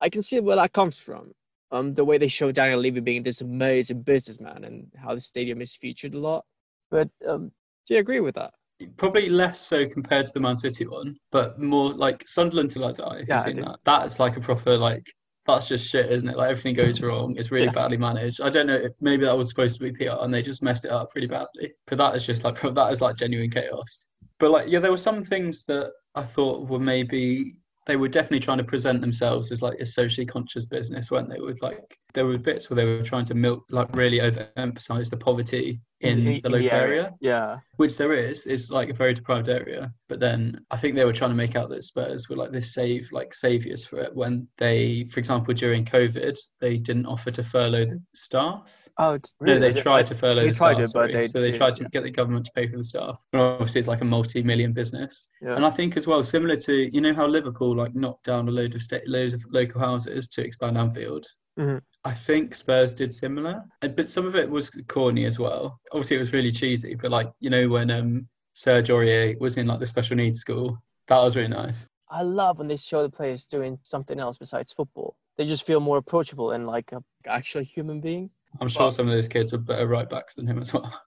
I 0.00 0.08
can 0.08 0.22
see 0.22 0.40
where 0.40 0.56
that 0.56 0.72
comes 0.72 0.96
from. 0.96 1.32
Um, 1.72 1.94
the 1.94 2.04
way 2.04 2.16
they 2.16 2.28
show 2.28 2.52
Daniel 2.52 2.78
Levy 2.80 3.00
being 3.00 3.24
this 3.24 3.40
amazing 3.40 4.02
businessman 4.02 4.64
and 4.64 4.86
how 4.96 5.14
the 5.14 5.20
stadium 5.20 5.60
is 5.60 5.74
featured 5.74 6.14
a 6.14 6.18
lot. 6.18 6.44
But 6.90 7.08
um, 7.28 7.50
do 7.88 7.94
you 7.94 8.00
agree 8.00 8.20
with 8.20 8.36
that? 8.36 8.52
Probably 8.96 9.28
less 9.28 9.60
so 9.60 9.88
compared 9.88 10.26
to 10.26 10.32
the 10.34 10.40
Man 10.40 10.56
City 10.56 10.86
one, 10.86 11.16
but 11.32 11.58
more 11.58 11.92
like 11.92 12.22
Sunderland 12.28 12.70
till 12.70 12.84
I 12.84 12.92
die. 12.92 13.24
Yeah, 13.26 13.38
seen 13.38 13.56
that? 13.62 13.78
That's 13.84 14.20
like 14.20 14.36
a 14.36 14.40
proper 14.40 14.76
like 14.76 15.04
that's 15.46 15.66
just 15.66 15.88
shit, 15.88 16.10
isn't 16.12 16.28
it? 16.28 16.36
Like 16.36 16.50
everything 16.50 16.74
goes 16.74 17.00
wrong. 17.00 17.34
It's 17.36 17.50
really 17.50 17.66
Yeah. 17.66 17.72
badly 17.72 17.96
managed. 17.96 18.40
I 18.40 18.50
don't 18.50 18.66
know. 18.66 18.74
If, 18.74 18.92
maybe 19.00 19.24
that 19.24 19.36
was 19.36 19.48
supposed 19.48 19.80
to 19.80 19.90
be 19.90 19.92
PR 20.06 20.16
and 20.20 20.32
they 20.34 20.42
just 20.42 20.62
messed 20.62 20.84
it 20.84 20.90
up 20.90 21.08
really 21.14 21.28
badly. 21.28 21.72
But 21.86 21.98
that 21.98 22.14
is 22.16 22.26
just 22.26 22.44
like 22.44 22.60
that 22.74 22.92
is 22.92 23.00
like 23.00 23.16
genuine 23.16 23.50
chaos. 23.50 24.08
But 24.38 24.50
like 24.50 24.68
yeah, 24.68 24.80
there 24.80 24.90
were 24.90 24.96
some 24.96 25.24
things 25.24 25.64
that 25.64 25.90
I 26.14 26.22
thought 26.22 26.68
were 26.68 26.78
maybe 26.78 27.56
they 27.86 27.96
were 27.96 28.08
definitely 28.08 28.40
trying 28.40 28.58
to 28.58 28.64
present 28.64 29.00
themselves 29.00 29.52
as 29.52 29.62
like 29.62 29.78
a 29.78 29.86
socially 29.86 30.26
conscious 30.26 30.66
business, 30.66 31.10
weren't 31.10 31.30
they? 31.30 31.38
With 31.38 31.62
like 31.62 31.98
there 32.14 32.26
were 32.26 32.36
bits 32.36 32.68
where 32.68 32.74
they 32.74 32.84
were 32.84 33.02
trying 33.02 33.24
to 33.26 33.34
milk 33.34 33.64
like 33.70 33.94
really 33.94 34.18
overemphasize 34.18 35.08
the 35.08 35.16
poverty 35.16 35.80
in 36.00 36.24
the 36.42 36.50
local 36.50 36.70
area 36.70 37.14
Yeah. 37.20 37.58
which 37.76 37.96
there 37.96 38.12
is, 38.12 38.46
is 38.46 38.70
like 38.70 38.90
a 38.90 38.94
very 38.94 39.14
deprived 39.14 39.48
area. 39.48 39.92
But 40.08 40.20
then 40.20 40.60
I 40.70 40.76
think 40.76 40.94
they 40.94 41.04
were 41.04 41.12
trying 41.12 41.30
to 41.30 41.36
make 41.36 41.56
out 41.56 41.70
that 41.70 41.84
Spurs 41.84 42.28
were 42.28 42.36
like 42.36 42.52
this 42.52 42.74
save, 42.74 43.08
like 43.12 43.32
saviors 43.32 43.84
for 43.84 43.98
it 44.00 44.14
when 44.14 44.48
they, 44.58 45.08
for 45.10 45.20
example, 45.20 45.54
during 45.54 45.84
COVID, 45.84 46.36
they 46.60 46.76
didn't 46.76 47.06
offer 47.06 47.30
to 47.30 47.42
furlough 47.42 47.86
the 47.86 48.02
staff. 48.14 48.85
Oh, 48.98 49.12
it's 49.14 49.32
No, 49.40 49.58
they 49.58 49.68
really? 49.68 49.82
tried 49.82 50.06
to 50.06 50.14
furlough 50.14 50.42
they 50.42 50.48
the 50.48 50.54
tried 50.54 50.74
staff. 50.88 50.88
it, 50.88 50.92
but 50.94 51.12
they 51.12 51.26
so 51.26 51.40
they 51.40 51.48
didn't, 51.48 51.58
tried 51.58 51.74
to 51.74 51.82
yeah. 51.84 51.88
get 51.92 52.02
the 52.02 52.10
government 52.10 52.46
to 52.46 52.52
pay 52.52 52.66
for 52.66 52.76
the 52.78 52.84
staff. 52.84 53.18
And 53.32 53.42
obviously, 53.42 53.78
it's 53.80 53.88
like 53.88 54.00
a 54.00 54.04
multi-million 54.06 54.72
business. 54.72 55.28
Yeah. 55.42 55.54
And 55.56 55.66
I 55.66 55.70
think 55.70 55.96
as 55.96 56.06
well, 56.06 56.22
similar 56.24 56.56
to 56.56 56.94
you 56.94 57.00
know 57.02 57.12
how 57.14 57.26
Liverpool 57.26 57.76
like 57.76 57.94
knocked 57.94 58.24
down 58.24 58.48
a 58.48 58.50
load 58.50 58.74
of 58.74 58.82
sta- 58.82 59.02
loads 59.06 59.34
of 59.34 59.42
local 59.50 59.80
houses 59.80 60.28
to 60.30 60.42
expand 60.42 60.78
Anfield. 60.78 61.26
Mhm. 61.58 61.80
I 62.04 62.12
think 62.14 62.54
Spurs 62.54 62.94
did 62.94 63.10
similar, 63.12 63.64
but 63.80 64.08
some 64.08 64.26
of 64.26 64.36
it 64.36 64.48
was 64.48 64.70
corny 64.88 65.24
as 65.24 65.38
well. 65.38 65.80
Obviously, 65.92 66.16
it 66.16 66.20
was 66.20 66.32
really 66.32 66.52
cheesy, 66.52 66.94
but 66.94 67.10
like 67.10 67.30
you 67.40 67.50
know 67.50 67.68
when 67.68 67.90
um 67.90 68.28
Serge 68.54 68.88
Aurier 68.88 69.38
was 69.40 69.58
in 69.58 69.66
like 69.66 69.80
the 69.80 69.86
special 69.86 70.16
needs 70.16 70.38
school, 70.38 70.78
that 71.08 71.18
was 71.18 71.36
really 71.36 71.48
nice. 71.48 71.88
I 72.08 72.22
love 72.22 72.58
when 72.58 72.68
they 72.68 72.76
show 72.76 73.02
the 73.02 73.10
players 73.10 73.44
doing 73.46 73.78
something 73.82 74.20
else 74.20 74.38
besides 74.38 74.72
football. 74.72 75.16
They 75.36 75.44
just 75.46 75.66
feel 75.66 75.80
more 75.80 75.98
approachable 75.98 76.52
and 76.52 76.66
like 76.66 76.92
a 76.92 77.02
actual 77.26 77.62
human 77.62 78.00
being. 78.00 78.30
I'm 78.60 78.68
sure 78.68 78.82
Well- 78.82 78.90
some 78.90 79.08
of 79.08 79.14
those 79.14 79.28
kids 79.28 79.52
are 79.54 79.58
better 79.58 79.86
right 79.86 80.08
backs 80.08 80.34
than 80.36 80.46
him 80.46 80.60
as 80.60 80.72
well. 80.72 81.00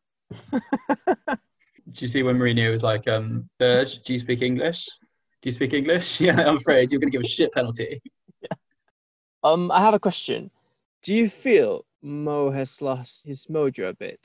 Do 0.52 2.06
you 2.06 2.08
see 2.08 2.22
when 2.24 2.38
Mourinho 2.38 2.72
was 2.72 2.84
like, 2.84 3.08
um, 3.08 3.50
Serge, 3.60 4.02
do 4.04 4.14
you 4.14 4.20
speak 4.20 4.42
English? 4.44 4.86
Do 5.42 5.48
you 5.48 5.52
speak 5.52 5.74
English? 5.74 6.22
Yeah, 6.22 6.40
I'm 6.48 6.58
afraid 6.58 6.92
you're 6.92 7.00
going 7.00 7.12
to 7.12 7.18
give 7.18 7.26
a 7.26 7.28
shit 7.28 7.52
penalty. 7.54 8.02
Um, 9.42 9.72
I 9.72 9.80
have 9.80 9.94
a 9.94 10.00
question. 10.00 10.52
Do 11.02 11.16
you 11.16 11.30
feel 11.30 11.86
Mo 12.02 12.52
has 12.52 12.82
lost 12.82 13.26
his 13.26 13.46
mojo 13.46 13.88
a 13.88 13.94
bit? 13.94 14.20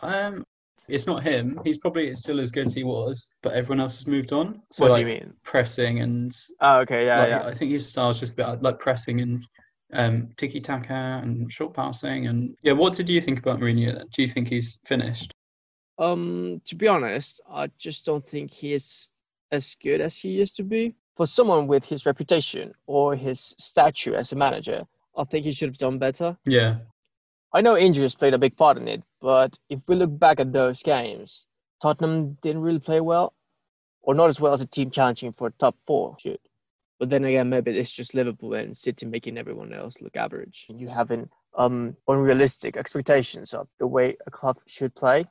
Um, 0.00 0.46
it's 0.86 1.08
not 1.08 1.24
him. 1.24 1.58
He's 1.64 1.78
probably 1.78 2.14
still 2.14 2.38
as 2.38 2.52
good 2.52 2.66
as 2.66 2.72
he 2.74 2.84
was, 2.84 3.30
but 3.42 3.52
everyone 3.52 3.80
else 3.80 3.96
has 3.96 4.06
moved 4.06 4.32
on. 4.32 4.62
So 4.70 4.84
what 4.84 4.92
like 4.92 5.06
do 5.06 5.08
you 5.12 5.18
mean? 5.18 5.34
pressing 5.42 5.98
and 6.02 6.32
Oh, 6.60 6.78
okay, 6.82 7.04
yeah, 7.06 7.18
like, 7.18 7.28
yeah. 7.30 7.46
I 7.46 7.52
think 7.52 7.72
his 7.72 7.88
style's 7.88 8.20
just 8.20 8.34
a 8.34 8.36
bit 8.36 8.62
like 8.62 8.78
pressing 8.78 9.20
and 9.22 9.44
um, 9.92 10.28
tiki 10.36 10.60
taka 10.60 11.20
and 11.22 11.52
short 11.52 11.74
passing 11.74 12.26
and 12.26 12.56
yeah. 12.62 12.72
What 12.72 12.94
did 12.94 13.08
you 13.08 13.20
think 13.20 13.38
about 13.38 13.60
Mourinho? 13.60 13.96
Then? 13.96 14.06
Do 14.12 14.22
you 14.22 14.28
think 14.28 14.48
he's 14.48 14.78
finished? 14.84 15.32
Um, 15.98 16.62
to 16.66 16.74
be 16.74 16.88
honest, 16.88 17.40
I 17.50 17.68
just 17.78 18.06
don't 18.06 18.26
think 18.26 18.52
he's 18.52 19.10
as 19.52 19.76
good 19.82 20.00
as 20.00 20.16
he 20.16 20.28
used 20.28 20.56
to 20.56 20.62
be. 20.62 20.94
For 21.16 21.26
someone 21.26 21.66
with 21.66 21.84
his 21.84 22.06
reputation 22.06 22.72
or 22.86 23.14
his 23.14 23.54
stature 23.58 24.16
as 24.16 24.32
a 24.32 24.36
manager, 24.36 24.84
I 25.16 25.24
think 25.24 25.44
he 25.44 25.52
should 25.52 25.68
have 25.68 25.76
done 25.76 25.98
better. 25.98 26.38
Yeah, 26.46 26.76
I 27.52 27.60
know 27.60 27.76
injuries 27.76 28.14
played 28.14 28.34
a 28.34 28.38
big 28.38 28.56
part 28.56 28.76
in 28.76 28.86
it, 28.86 29.02
but 29.20 29.58
if 29.68 29.88
we 29.88 29.96
look 29.96 30.16
back 30.18 30.38
at 30.38 30.52
those 30.52 30.82
games, 30.82 31.46
Tottenham 31.82 32.38
didn't 32.42 32.62
really 32.62 32.78
play 32.78 33.00
well, 33.00 33.34
or 34.02 34.14
not 34.14 34.28
as 34.28 34.40
well 34.40 34.52
as 34.52 34.60
a 34.60 34.66
team 34.66 34.90
challenging 34.90 35.32
for 35.32 35.50
top 35.50 35.76
four 35.84 36.16
should. 36.20 36.38
But 37.00 37.08
then 37.08 37.24
again, 37.24 37.48
maybe 37.48 37.76
it's 37.76 37.90
just 37.90 38.14
Liverpool 38.14 38.52
and 38.52 38.76
City 38.76 39.06
making 39.06 39.38
everyone 39.38 39.72
else 39.72 39.96
look 40.02 40.16
average. 40.16 40.66
You 40.68 40.88
having 40.88 41.28
um 41.58 41.96
unrealistic 42.06 42.76
expectations 42.76 43.52
of 43.54 43.66
the 43.80 43.86
way 43.86 44.16
a 44.26 44.30
club 44.30 44.58
should 44.66 44.94
play. 44.94 45.24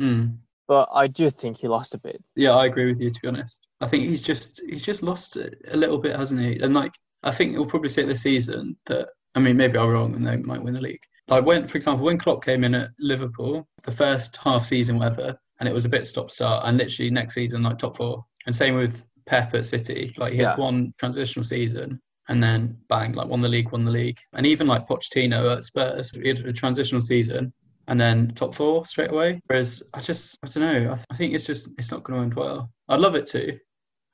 Mm. 0.00 0.36
But 0.66 0.88
I 0.92 1.06
do 1.06 1.30
think 1.30 1.58
he 1.58 1.68
lost 1.68 1.94
a 1.94 1.98
bit. 1.98 2.22
yeah. 2.34 2.52
I 2.52 2.66
agree 2.66 2.86
with 2.86 3.00
you. 3.00 3.10
To 3.10 3.20
be 3.22 3.28
honest, 3.28 3.66
I 3.80 3.86
think 3.86 4.04
he's 4.04 4.20
just 4.20 4.60
he's 4.68 4.82
just 4.82 5.02
lost 5.04 5.36
a 5.36 5.76
little 5.76 5.98
bit, 5.98 6.16
hasn't 6.16 6.40
he? 6.40 6.58
And 6.58 6.74
like 6.74 6.92
I 7.22 7.30
think 7.30 7.52
he'll 7.52 7.66
probably 7.66 7.88
say 7.88 8.04
this 8.04 8.22
season 8.22 8.76
that 8.86 9.08
I 9.36 9.38
mean 9.40 9.56
maybe 9.56 9.78
I'm 9.78 9.88
wrong 9.88 10.14
and 10.16 10.26
they 10.26 10.36
might 10.36 10.62
win 10.62 10.74
the 10.74 10.80
league. 10.80 11.02
Like 11.28 11.46
when, 11.46 11.68
for 11.68 11.76
example, 11.78 12.04
when 12.04 12.18
Klopp 12.18 12.44
came 12.44 12.64
in 12.64 12.74
at 12.74 12.90
Liverpool, 12.98 13.68
the 13.84 13.92
first 13.92 14.36
half 14.38 14.66
season, 14.66 14.98
whatever, 14.98 15.38
and 15.60 15.68
it 15.68 15.72
was 15.72 15.84
a 15.84 15.88
bit 15.88 16.06
stop 16.06 16.32
start, 16.32 16.64
and 16.66 16.76
literally 16.76 17.10
next 17.10 17.34
season 17.34 17.62
like 17.62 17.78
top 17.78 17.96
four. 17.96 18.24
And 18.46 18.54
same 18.54 18.74
with 18.74 19.06
Pep 19.26 19.54
at 19.54 19.66
City, 19.66 20.14
like 20.16 20.32
he 20.32 20.40
had 20.40 20.58
one 20.58 20.92
transitional 20.98 21.44
season. 21.44 22.00
And 22.28 22.40
then 22.40 22.78
bang, 22.88 23.12
like 23.12 23.28
won 23.28 23.40
the 23.40 23.48
league, 23.48 23.72
won 23.72 23.84
the 23.84 23.90
league, 23.90 24.18
and 24.32 24.46
even 24.46 24.68
like 24.68 24.86
Pochettino 24.86 25.56
at 25.56 25.64
Spurs, 25.64 26.10
he 26.10 26.28
had 26.28 26.38
a 26.38 26.52
transitional 26.52 27.02
season, 27.02 27.52
and 27.88 28.00
then 28.00 28.32
top 28.36 28.54
four 28.54 28.86
straight 28.86 29.10
away. 29.10 29.40
Whereas 29.46 29.82
I 29.92 30.00
just, 30.00 30.38
I 30.44 30.46
don't 30.46 30.62
know, 30.62 30.92
I, 30.92 30.98
I 31.12 31.16
think 31.16 31.34
it's 31.34 31.44
just, 31.44 31.70
it's 31.78 31.90
not 31.90 32.04
going 32.04 32.18
to 32.18 32.22
end 32.22 32.34
well. 32.34 32.70
I'd 32.88 33.00
love 33.00 33.16
it 33.16 33.26
to. 33.28 33.58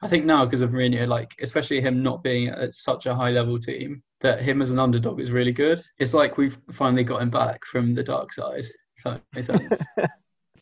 I 0.00 0.08
think 0.08 0.24
now 0.24 0.44
because 0.44 0.62
of 0.62 0.70
Mourinho, 0.70 1.06
like 1.06 1.34
especially 1.42 1.80
him 1.80 2.02
not 2.02 2.22
being 2.22 2.48
at 2.48 2.74
such 2.74 3.06
a 3.06 3.14
high 3.14 3.30
level 3.30 3.58
team, 3.58 4.02
that 4.20 4.40
him 4.40 4.62
as 4.62 4.72
an 4.72 4.78
underdog 4.78 5.20
is 5.20 5.30
really 5.30 5.52
good. 5.52 5.80
It's 5.98 6.14
like 6.14 6.38
we've 6.38 6.58
finally 6.72 7.04
got 7.04 7.20
him 7.20 7.30
back 7.30 7.64
from 7.66 7.94
the 7.94 8.02
dark 8.02 8.32
side. 8.32 8.64
If 8.96 9.04
that 9.04 9.22
makes 9.34 9.46
sense. 9.46 9.82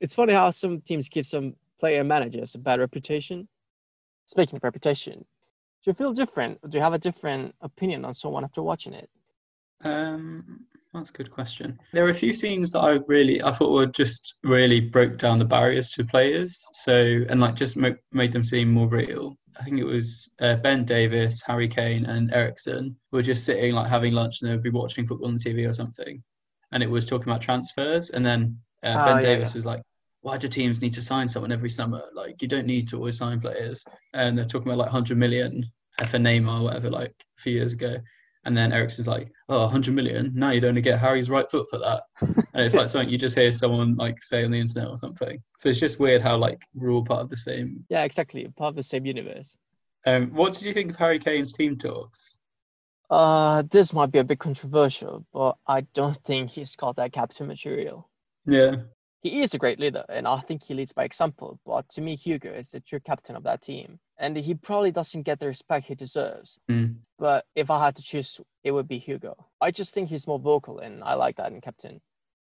It's 0.00 0.14
funny 0.14 0.34
how 0.34 0.50
some 0.50 0.82
teams 0.82 1.08
give 1.08 1.26
some 1.26 1.54
player 1.80 2.04
managers 2.04 2.54
a 2.54 2.58
bad 2.58 2.80
reputation. 2.80 3.48
Speaking 4.26 4.56
of 4.56 4.64
reputation, 4.64 5.20
do 5.20 5.90
you 5.90 5.94
feel 5.94 6.12
different? 6.12 6.60
Do 6.68 6.76
you 6.76 6.82
have 6.82 6.92
a 6.92 6.98
different 6.98 7.54
opinion 7.62 8.04
on 8.04 8.14
someone 8.14 8.44
after 8.44 8.60
watching 8.62 8.92
it? 8.92 9.08
Um, 9.82 10.64
that's 10.92 11.10
a 11.10 11.12
good 11.12 11.30
question. 11.30 11.78
There 11.92 12.04
are 12.06 12.10
a 12.10 12.14
few 12.14 12.32
scenes 12.32 12.70
that 12.72 12.80
I 12.80 12.98
really, 13.06 13.42
I 13.42 13.52
thought 13.52 13.72
were 13.72 13.86
just 13.86 14.34
really 14.42 14.80
broke 14.80 15.18
down 15.18 15.38
the 15.38 15.44
barriers 15.44 15.90
to 15.90 16.04
players. 16.04 16.64
So, 16.72 17.24
and 17.28 17.40
like 17.40 17.54
just 17.54 17.76
mo- 17.76 17.96
made 18.12 18.32
them 18.32 18.44
seem 18.44 18.72
more 18.72 18.88
real. 18.88 19.36
I 19.60 19.64
think 19.64 19.78
it 19.78 19.84
was 19.84 20.28
uh, 20.40 20.56
Ben 20.56 20.84
Davies, 20.84 21.42
Harry 21.46 21.68
Kane, 21.68 22.04
and 22.06 22.32
Eriksen 22.32 22.96
were 23.12 23.22
just 23.22 23.44
sitting 23.44 23.74
like 23.74 23.88
having 23.88 24.12
lunch 24.12 24.42
and 24.42 24.50
they'd 24.50 24.62
be 24.62 24.70
watching 24.70 25.06
football 25.06 25.28
on 25.28 25.38
TV 25.38 25.66
or 25.66 25.72
something. 25.72 26.22
And 26.72 26.82
it 26.82 26.90
was 26.90 27.06
talking 27.06 27.28
about 27.28 27.42
transfers. 27.42 28.10
And 28.10 28.26
then 28.26 28.58
uh, 28.82 28.98
Oh, 28.98 29.04
Ben 29.04 29.16
yeah, 29.16 29.22
Davies 29.22 29.54
is 29.54 29.64
like, 29.64 29.82
why 30.26 30.36
do 30.36 30.48
teams 30.48 30.82
need 30.82 30.92
to 30.92 31.00
sign 31.00 31.28
someone 31.28 31.52
every 31.52 31.70
summer? 31.70 32.02
Like, 32.12 32.42
you 32.42 32.48
don't 32.48 32.66
need 32.66 32.88
to 32.88 32.96
always 32.96 33.16
sign 33.16 33.38
players. 33.38 33.84
And 34.12 34.36
they're 34.36 34.44
talking 34.44 34.66
about 34.66 34.78
like 34.78 34.92
100 34.92 35.16
million 35.16 35.64
for 36.08 36.18
Neymar, 36.18 36.62
or 36.62 36.64
whatever, 36.64 36.90
like 36.90 37.14
a 37.38 37.40
few 37.40 37.52
years 37.52 37.74
ago. 37.74 37.98
And 38.44 38.56
then 38.56 38.72
Eriksen's 38.72 39.06
like, 39.06 39.30
oh, 39.48 39.60
100 39.60 39.94
million? 39.94 40.32
Now 40.34 40.50
you'd 40.50 40.64
only 40.64 40.80
get 40.80 40.98
Harry's 40.98 41.30
right 41.30 41.48
foot 41.48 41.68
for 41.70 41.78
that. 41.78 42.02
And 42.20 42.64
it's 42.64 42.74
like 42.74 42.88
something 42.88 43.08
you 43.08 43.18
just 43.18 43.38
hear 43.38 43.52
someone 43.52 43.94
like 43.94 44.20
say 44.20 44.44
on 44.44 44.50
the 44.50 44.58
internet 44.58 44.90
or 44.90 44.96
something. 44.96 45.40
So 45.60 45.68
it's 45.68 45.78
just 45.78 46.00
weird 46.00 46.22
how 46.22 46.36
like 46.38 46.60
we're 46.74 46.90
all 46.90 47.04
part 47.04 47.20
of 47.20 47.30
the 47.30 47.36
same. 47.36 47.84
Yeah, 47.88 48.02
exactly. 48.02 48.48
Part 48.56 48.70
of 48.70 48.74
the 48.74 48.82
same 48.82 49.06
universe. 49.06 49.56
Um, 50.06 50.30
what 50.32 50.54
did 50.54 50.62
you 50.62 50.74
think 50.74 50.90
of 50.90 50.96
Harry 50.96 51.20
Kane's 51.20 51.52
team 51.52 51.78
talks? 51.78 52.36
Uh, 53.08 53.62
this 53.70 53.92
might 53.92 54.10
be 54.10 54.18
a 54.18 54.24
bit 54.24 54.40
controversial, 54.40 55.24
but 55.32 55.56
I 55.68 55.82
don't 55.94 56.20
think 56.24 56.50
he's 56.50 56.74
got 56.74 56.96
that 56.96 57.12
captain 57.12 57.46
material. 57.46 58.10
Yeah, 58.44 58.76
He 59.26 59.42
is 59.42 59.54
a 59.54 59.58
great 59.58 59.80
leader, 59.80 60.04
and 60.08 60.28
I 60.28 60.38
think 60.38 60.62
he 60.62 60.72
leads 60.72 60.92
by 60.92 61.02
example. 61.02 61.58
But 61.66 61.88
to 61.90 62.00
me, 62.00 62.14
Hugo 62.14 62.52
is 62.52 62.70
the 62.70 62.78
true 62.78 63.00
captain 63.00 63.34
of 63.34 63.42
that 63.42 63.60
team, 63.60 63.98
and 64.20 64.36
he 64.36 64.54
probably 64.54 64.92
doesn't 64.92 65.24
get 65.24 65.40
the 65.40 65.48
respect 65.48 65.88
he 65.88 65.96
deserves. 65.96 66.58
Mm. 66.70 66.98
But 67.18 67.44
if 67.56 67.68
I 67.68 67.84
had 67.84 67.96
to 67.96 68.02
choose, 68.02 68.40
it 68.62 68.70
would 68.70 68.86
be 68.86 68.98
Hugo. 68.98 69.34
I 69.60 69.72
just 69.72 69.92
think 69.92 70.10
he's 70.10 70.28
more 70.28 70.38
vocal, 70.38 70.78
and 70.78 71.02
I 71.02 71.14
like 71.14 71.38
that 71.38 71.50
in 71.50 71.60
captain. 71.60 72.00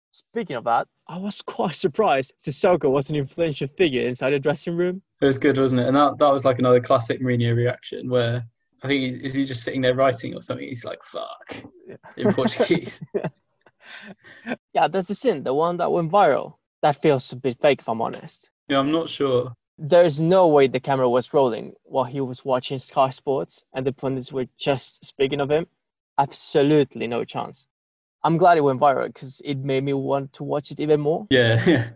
Speaking 0.09 0.55
of 0.55 0.63
that, 0.63 0.87
I 1.07 1.19
was 1.19 1.39
quite 1.45 1.75
surprised 1.75 2.33
Sissoko 2.43 2.89
was 2.89 3.11
an 3.11 3.15
influential 3.15 3.67
figure 3.77 4.07
inside 4.07 4.31
the 4.31 4.39
dressing 4.39 4.75
room. 4.75 5.03
it 5.21 5.25
was 5.27 5.37
good, 5.37 5.59
wasn't 5.59 5.81
it? 5.81 5.87
And 5.87 5.95
that, 5.95 6.17
that 6.17 6.33
was 6.33 6.45
like 6.45 6.57
another 6.57 6.81
classic 6.81 7.21
Mourinho 7.21 7.55
reaction 7.55 8.09
where 8.09 8.43
I 8.81 8.87
think 8.87 9.01
he, 9.01 9.23
is 9.23 9.35
he 9.35 9.45
just 9.45 9.63
sitting 9.63 9.81
there 9.81 9.93
writing 9.93 10.33
or 10.33 10.41
something? 10.41 10.67
He's 10.67 10.83
like, 10.83 11.03
fuck, 11.03 11.63
Yeah. 11.87 11.97
in 12.17 12.33
Portuguese. 12.33 13.03
Yeah, 14.73 14.87
that's 14.87 15.09
the 15.09 15.15
sin, 15.15 15.43
the 15.43 15.53
one 15.53 15.77
that 15.77 15.91
went 15.91 16.11
viral. 16.11 16.55
That 16.81 17.01
feels 17.01 17.31
a 17.31 17.35
bit 17.35 17.59
fake, 17.61 17.81
if 17.81 17.89
I'm 17.89 18.01
honest. 18.01 18.49
yeah, 18.67 18.79
I'm 18.79 18.91
not 18.91 19.09
sure. 19.09 19.53
There's 19.77 20.19
no 20.19 20.47
way 20.47 20.67
the 20.67 20.79
camera 20.79 21.09
was 21.09 21.33
rolling 21.33 21.73
while 21.83 22.03
he 22.03 22.21
was 22.21 22.45
watching 22.45 22.77
Sky 22.79 23.09
Sports 23.09 23.63
and 23.73 23.85
the 23.85 23.91
pundits 23.91 24.31
were 24.31 24.47
just 24.59 25.03
speaking 25.05 25.39
of 25.41 25.49
him. 25.49 25.65
Absolutely 26.19 27.07
no 27.07 27.23
chance. 27.25 27.67
I'm 28.23 28.37
glad 28.37 28.57
it 28.57 28.61
went 28.61 28.79
viral 28.79 29.07
because 29.11 29.41
it 29.43 29.57
made 29.57 29.83
me 29.83 29.93
want 29.93 30.33
to 30.33 30.43
watch 30.43 30.69
it 30.71 30.79
even 30.79 30.99
more. 31.01 31.25
Yeah, 31.31 31.63
yeah. 31.67 31.89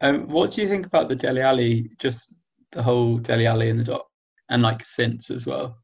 Um, 0.00 0.28
what 0.28 0.50
do 0.52 0.62
you 0.62 0.68
think 0.68 0.86
about 0.86 1.08
the 1.08 1.16
Dele 1.16 1.40
Alli, 1.40 1.90
just 1.98 2.34
the 2.72 2.82
whole 2.82 3.18
Dele 3.18 3.46
Alli 3.46 3.70
in 3.70 3.78
the 3.78 3.84
doc, 3.84 4.06
and 4.50 4.62
like 4.62 4.84
since 4.84 5.30
as 5.30 5.46
well? 5.46 5.78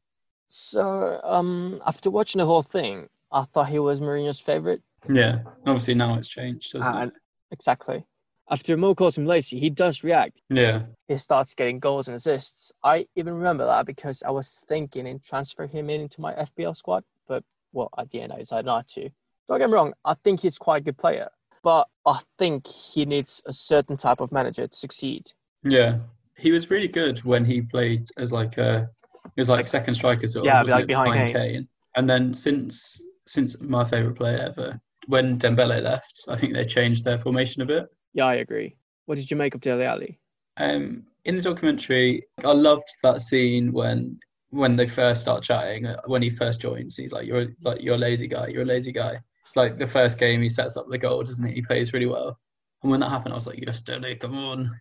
So, 0.47 1.19
um, 1.23 1.81
after 1.85 2.09
watching 2.11 2.39
the 2.39 2.45
whole 2.45 2.61
thing, 2.61 3.09
I 3.31 3.45
thought 3.45 3.67
he 3.69 3.79
was 3.79 3.99
Mourinho's 3.99 4.39
favorite. 4.39 4.81
Yeah, 5.11 5.39
obviously 5.65 5.95
now 5.95 6.15
it's 6.17 6.27
changed, 6.29 6.71
doesn't 6.73 6.95
And 6.95 7.11
it? 7.11 7.17
exactly. 7.51 8.05
After 8.49 8.77
Mo 8.77 8.93
calls 8.93 9.17
him 9.17 9.25
lazy, 9.25 9.59
he 9.59 9.69
does 9.69 10.03
react. 10.03 10.39
Yeah, 10.49 10.83
He 11.07 11.17
starts 11.17 11.53
getting 11.55 11.79
goals 11.79 12.07
and 12.07 12.15
assists. 12.15 12.71
I 12.83 13.07
even 13.15 13.33
remember 13.33 13.65
that 13.65 13.85
because 13.85 14.21
I 14.23 14.29
was 14.31 14.59
thinking 14.67 15.07
in 15.07 15.19
transfer 15.19 15.65
him 15.65 15.89
in 15.89 16.01
into 16.01 16.21
my 16.21 16.33
FPL 16.33 16.77
squad, 16.77 17.03
but 17.27 17.43
well, 17.73 17.89
at 17.97 18.11
the 18.11 18.21
end 18.21 18.31
I 18.31 18.37
decided 18.37 18.65
not 18.65 18.87
to. 18.89 19.09
Don't 19.47 19.59
get 19.59 19.67
me 19.69 19.73
wrong, 19.73 19.93
I 20.03 20.15
think 20.23 20.41
he's 20.41 20.57
quite 20.57 20.81
a 20.81 20.85
good 20.85 20.97
player, 20.97 21.29
but 21.63 21.87
I 22.05 22.19
think 22.37 22.67
he 22.67 23.05
needs 23.05 23.41
a 23.45 23.53
certain 23.53 23.97
type 23.97 24.19
of 24.19 24.31
manager 24.31 24.67
to 24.67 24.77
succeed. 24.77 25.31
yeah. 25.63 25.97
He 26.37 26.51
was 26.51 26.69
really 26.69 26.89
good 26.89 27.23
when 27.23 27.45
he 27.45 27.61
played 27.61 28.07
as 28.17 28.33
like 28.33 28.57
a, 28.57 28.89
he 29.23 29.39
was 29.39 29.47
like 29.47 29.69
second 29.69 29.93
striker 29.93 30.27
sort 30.27 30.41
of, 30.41 30.47
Yeah, 30.47 30.61
like 30.63 30.85
behind 30.85 31.33
Kane. 31.33 31.69
And 31.95 32.09
then 32.09 32.33
since 32.33 33.01
since 33.25 33.59
my 33.61 33.85
favorite 33.85 34.15
player 34.17 34.37
ever, 34.39 34.81
when 35.07 35.39
Dembele 35.39 35.81
left, 35.81 36.25
I 36.27 36.35
think 36.35 36.53
they 36.53 36.65
changed 36.65 37.05
their 37.05 37.17
formation 37.17 37.61
a 37.61 37.65
bit. 37.65 37.85
Yeah, 38.15 38.25
I 38.25 38.35
agree. 38.35 38.75
What 39.05 39.17
did 39.17 39.29
you 39.29 39.37
make 39.37 39.53
of 39.53 39.61
Dele 39.61 39.85
Alli? 39.85 40.19
Um, 40.57 41.03
in 41.25 41.35
the 41.35 41.41
documentary, 41.41 42.23
I 42.43 42.53
loved 42.53 42.87
that 43.03 43.21
scene 43.21 43.71
when 43.71 44.17
when 44.51 44.77
they 44.77 44.87
first 44.87 45.21
start 45.21 45.43
chatting. 45.43 45.85
uh, 45.85 45.99
When 46.05 46.21
he 46.21 46.29
first 46.29 46.61
joins, 46.61 46.95
he's 46.95 47.11
like, 47.11 47.27
"You're 47.27 47.47
like 47.61 47.81
you're 47.83 47.95
a 47.95 47.97
lazy 47.97 48.27
guy. 48.27 48.47
You're 48.47 48.63
a 48.63 48.73
lazy 48.73 48.93
guy." 48.93 49.19
Like 49.55 49.77
the 49.77 49.85
first 49.85 50.17
game, 50.17 50.41
he 50.41 50.49
sets 50.49 50.77
up 50.77 50.87
the 50.89 50.97
goal, 50.97 51.23
doesn't 51.23 51.45
he? 51.45 51.55
He 51.55 51.61
plays 51.61 51.93
really 51.93 52.05
well. 52.05 52.39
And 52.83 52.91
when 52.91 53.01
that 53.01 53.09
happened, 53.09 53.33
I 53.33 53.35
was 53.35 53.47
like, 53.47 53.59
"Yes, 53.65 53.81
Dele, 53.81 54.15
come 54.15 54.37
on!" 54.37 54.71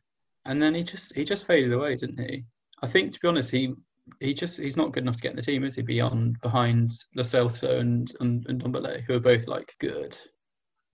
And 0.45 0.63
then 0.63 0.75
he 0.75 0.85
just 0.85 1.15
he 1.17 1.25
just 1.25 1.47
faded 1.47 1.73
away, 1.73 1.97
didn't 1.97 2.21
he? 2.21 2.45
I 2.83 2.87
think 2.87 3.13
to 3.13 3.21
be 3.21 3.29
honest, 3.29 3.51
he 3.51 3.75
he 4.21 4.33
just 4.33 4.61
he's 4.61 4.77
not 4.77 4.93
good 4.93 5.03
enough 5.03 5.17
to 5.17 5.23
get 5.23 5.31
in 5.31 5.37
the 5.37 5.43
team, 5.43 5.65
is 5.65 5.75
he? 5.75 5.83
Beyond 5.83 6.41
behind 6.41 6.93
Lo 7.17 7.25
Celso 7.25 7.81
and 7.81 8.15
and, 8.21 8.47
and 8.47 8.63
Ndombele, 8.63 9.03
who 9.03 9.15
are 9.15 9.21
both 9.21 9.49
like 9.49 9.75
good. 9.81 10.17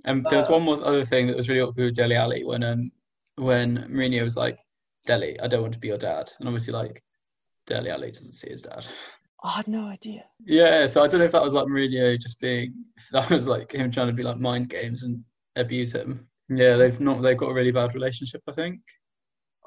And 0.05 0.25
there 0.29 0.39
was 0.39 0.49
one 0.49 0.63
more 0.63 0.85
other 0.85 1.05
thing 1.05 1.27
that 1.27 1.37
was 1.37 1.49
really 1.49 1.61
awkward 1.61 1.85
with 1.85 1.97
Dele 1.97 2.17
Alli 2.17 2.45
when 2.45 2.63
um 2.63 2.91
when 3.37 3.89
Mourinho 3.91 4.23
was 4.23 4.37
like, 4.37 4.59
Dele, 5.07 5.39
I 5.41 5.49
don't 5.49 5.63
want 5.63 5.75
to 5.75 5.79
be 5.79 5.89
your 5.89 5.99
dad. 5.99 6.31
And 6.39 6.49
obviously, 6.49 6.75
like, 6.75 7.03
Dele 7.67 7.91
Alli 7.91 8.11
doesn't 8.11 8.35
see 8.35 8.51
his 8.51 8.63
dad. 8.63 8.87
I 9.43 9.53
had 9.57 9.69
no 9.69 9.87
idea. 9.87 10.25
Yeah, 10.45 10.87
so 10.87 11.03
I 11.03 11.07
don't 11.07 11.21
know 11.21 11.27
if 11.27 11.33
that 11.33 11.43
was 11.43 11.55
like 11.55 11.67
Mourinho 11.67 12.21
just 12.21 12.41
being, 12.41 12.85
if 12.97 13.09
that 13.13 13.31
was 13.31 13.49
like 13.49 13.73
him 13.73 13.91
trying 13.91 14.09
to 14.09 14.13
be 14.13 14.23
like 14.23 14.37
mind 14.37 14.69
games 14.69 15.05
and 15.05 15.25
abuse 15.57 15.95
him. 15.95 16.29
Yeah, 16.51 16.77
they've 16.77 17.01
not, 17.01 17.23
they've 17.23 17.37
got 17.37 17.49
a 17.49 17.55
really 17.55 17.71
bad 17.71 17.95
relationship, 17.95 18.43
I 18.47 18.53
think. 18.53 18.81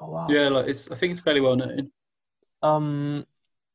Oh 0.00 0.10
wow. 0.10 0.26
Yeah, 0.28 0.48
like, 0.48 0.68
it's, 0.68 0.88
I 0.90 0.94
think 0.94 1.10
it's 1.10 1.20
fairly 1.20 1.40
well 1.40 1.56
known. 1.56 1.90
Um, 2.62 3.26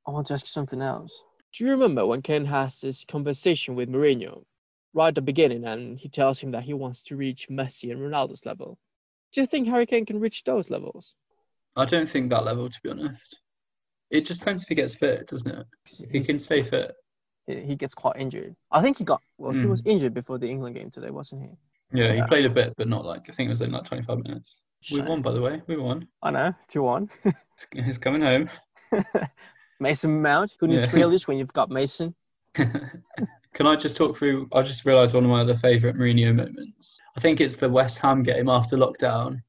I 0.08 0.12
want 0.12 0.28
to 0.28 0.34
ask 0.36 0.46
you 0.46 0.51
something 0.51 0.82
else. 0.82 1.24
Do 1.54 1.66
you 1.66 1.72
remember 1.72 2.06
when 2.06 2.22
Kane 2.22 2.46
has 2.46 2.80
this 2.80 3.04
conversation 3.04 3.75
with 3.75 3.89
Mourinho 3.89 4.44
right 4.93 5.10
at 5.10 5.15
the 5.15 5.22
beginning, 5.22 5.65
and 5.65 5.98
he 6.00 6.10
tells 6.10 6.39
him 6.39 6.51
that 6.51 6.63
he 6.63 6.74
wants 6.74 7.01
to 7.03 7.15
reach 7.15 7.48
Messi 7.50 7.91
and 7.91 8.00
Ronaldo's 8.01 8.46
level? 8.46 8.77
Do 9.34 9.41
you 9.41 9.48
think 9.48 9.67
Harry 9.67 9.86
Kane 9.86 10.05
can 10.05 10.19
reach 10.19 10.43
those 10.43 10.69
levels? 10.69 11.13
I 11.75 11.86
don't 11.86 12.10
think 12.10 12.29
that 12.31 12.46
level, 12.46 12.69
to 12.69 12.79
be 12.84 12.89
honest. 12.89 13.39
It 14.10 14.25
just 14.25 14.39
depends 14.41 14.63
if 14.63 14.69
he 14.69 14.75
gets 14.75 14.96
fit, 14.96 15.27
doesn't 15.27 15.51
it? 15.51 15.65
If 16.00 16.10
he 16.12 16.24
can 16.24 16.39
stay 16.39 16.63
fit. 16.63 16.96
he 17.48 17.75
gets 17.75 17.93
quite 17.96 18.17
injured. 18.17 18.55
I 18.72 18.81
think 18.81 18.98
he 18.98 19.03
got 19.03 19.22
well. 19.38 19.51
He 19.53 19.60
Mm. 19.60 19.69
was 19.69 19.81
injured 19.86 20.13
before 20.13 20.38
the 20.38 20.48
England 20.50 20.75
game 20.75 20.91
today, 20.91 21.10
wasn't 21.10 21.43
he? 21.43 21.50
Yeah, 22.00 22.12
he 22.12 22.17
Yeah. 22.19 22.27
played 22.27 22.46
a 22.46 22.50
bit, 22.50 22.74
but 22.77 22.88
not 22.88 23.05
like, 23.05 23.27
I 23.29 23.34
think 23.34 23.48
it 23.48 23.50
was 23.50 23.62
in 23.62 23.72
like 23.72 23.86
25 23.86 24.19
minutes. 24.19 24.62
We 24.91 25.01
won, 25.01 25.22
by 25.24 25.31
the 25.31 25.41
way. 25.41 25.62
We 25.67 25.77
won. 25.77 26.08
I 26.22 26.31
know, 26.31 26.53
two 26.67 26.84
one. 26.84 27.10
He's 27.74 27.98
coming 27.98 28.22
home. 28.22 28.50
Mason 29.79 30.22
Mount. 30.22 30.55
Who 30.60 30.67
needs 30.67 30.81
Yeah. 30.81 30.91
Grealish 30.91 31.27
when 31.27 31.38
you've 31.38 31.53
got 31.53 31.69
Mason? 31.69 32.15
Can 33.53 33.68
I 33.68 33.75
just 33.75 33.98
talk 33.98 34.15
through? 34.18 34.48
I 34.53 34.62
just 34.62 34.86
realised 34.86 35.13
one 35.15 35.24
of 35.24 35.29
my 35.29 35.41
other 35.41 35.56
favourite 35.56 35.96
Mourinho 35.96 36.36
moments. 36.36 37.00
I 37.18 37.20
think 37.20 37.41
it's 37.41 37.56
the 37.56 37.70
West 37.70 37.98
Ham 38.00 38.24
game 38.24 38.48
after 38.48 38.77
lockdown, 38.77 39.39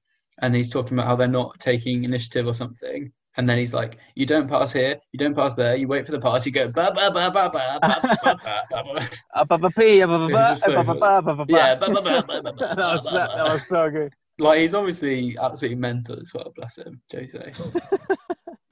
and 0.40 0.54
he's 0.54 0.70
talking 0.70 0.94
about 0.94 1.06
how 1.06 1.16
they're 1.16 1.28
not 1.28 1.58
taking 1.60 2.04
initiative 2.04 2.46
or 2.46 2.54
something. 2.54 3.12
And 3.36 3.48
then 3.48 3.58
he's 3.58 3.72
like, 3.72 3.98
"You 4.16 4.26
don't 4.26 4.48
pass 4.48 4.72
here, 4.72 4.98
you 5.12 5.18
don't 5.18 5.34
pass 5.36 5.54
there, 5.54 5.76
you 5.76 5.86
wait 5.86 6.04
for 6.04 6.12
the 6.12 6.18
pass, 6.20 6.44
you 6.44 6.50
go 6.52 6.68
ba 6.68 6.92
ba 6.94 7.10
ba 7.12 7.30
ba 7.30 7.48
ba 7.50 7.78
ba 7.80 8.00
ba 8.12 8.38
ba 8.44 8.64
ba 8.70 8.94
ba." 8.94 9.08
Uh, 9.34 9.44
ba- 9.44 9.58
ba- 9.58 9.70
pee, 9.70 10.02
uh, 10.02 10.06
ba- 10.06 10.18
ba- 10.18 10.24
It's 10.24 10.32
ba- 10.32 10.48
just 10.48 10.64
so 10.64 10.72
uh, 10.72 10.82
ba- 10.82 10.94
ba- 10.94 11.00
ba- 11.00 11.22
ba- 11.22 11.34
ba- 11.36 11.44
ba. 11.46 11.52
Yeah, 11.52 11.74
ba 11.76 11.86
ba 11.86 12.02
ba 12.02 12.24
ba 12.26 12.42
ba 12.42 12.52
ba. 12.52 12.74
that 12.74 12.76
was 12.92 13.04
so, 13.04 13.10
that 13.12 13.44
was 13.52 13.68
so 13.68 13.90
good. 13.90 14.12
Like 14.38 14.60
he's 14.60 14.74
obviously 14.74 15.36
absolutely 15.40 15.76
mental 15.76 16.18
as 16.18 16.32
well. 16.34 16.52
Bless 16.56 16.78
him, 16.78 17.00
Jose. 17.12 17.52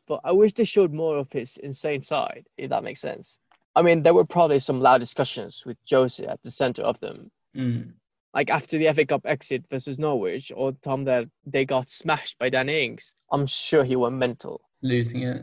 But 0.09 0.21
I 0.25 0.33
wish 0.33 0.55
they 0.55 0.65
showed 0.65 0.93
more 0.95 1.19
of 1.19 1.31
his 1.31 1.59
insane 1.59 2.03
side, 2.03 2.47
if 2.57 2.71
that 2.71 2.83
makes 2.83 3.01
sense. 3.03 3.39
I 3.77 3.83
mean, 3.83 4.03
there 4.03 4.15
were 4.15 4.25
probably 4.25 4.59
some 4.59 4.81
loud 4.81 4.99
discussions 4.99 5.63
with 5.65 5.77
Jose 5.91 6.25
at 6.25 6.43
the 6.43 6.51
center 6.51 6.83
of 6.83 6.99
them. 7.01 7.31
Mm. 7.57 7.93
like 8.35 8.51
after 8.51 8.77
the 8.79 8.93
FA 8.93 9.07
Cup 9.07 9.23
exit 9.25 9.65
versus 9.71 9.99
Norwich, 9.99 10.53
or 10.55 10.73
Tom 10.83 11.05
that 11.05 11.25
they 11.47 11.65
got 11.65 11.91
smashed 11.91 12.39
by 12.39 12.51
Danny 12.51 12.85
Ings, 12.85 13.15
I'm 13.33 13.47
sure 13.47 13.85
he 13.85 13.97
went 13.97 14.17
mental. 14.17 14.61
Losing 14.83 15.23
it. 15.23 15.43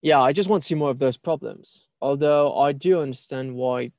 Yeah, 0.00 0.20
I 0.20 0.32
just 0.32 0.48
want 0.48 0.62
to 0.62 0.66
see 0.66 0.74
more 0.74 0.90
of 0.90 0.98
those 0.98 1.16
problems. 1.18 1.82
Although 2.00 2.58
I 2.58 2.72
do 2.72 3.00
understand 3.00 3.54
why 3.54 3.92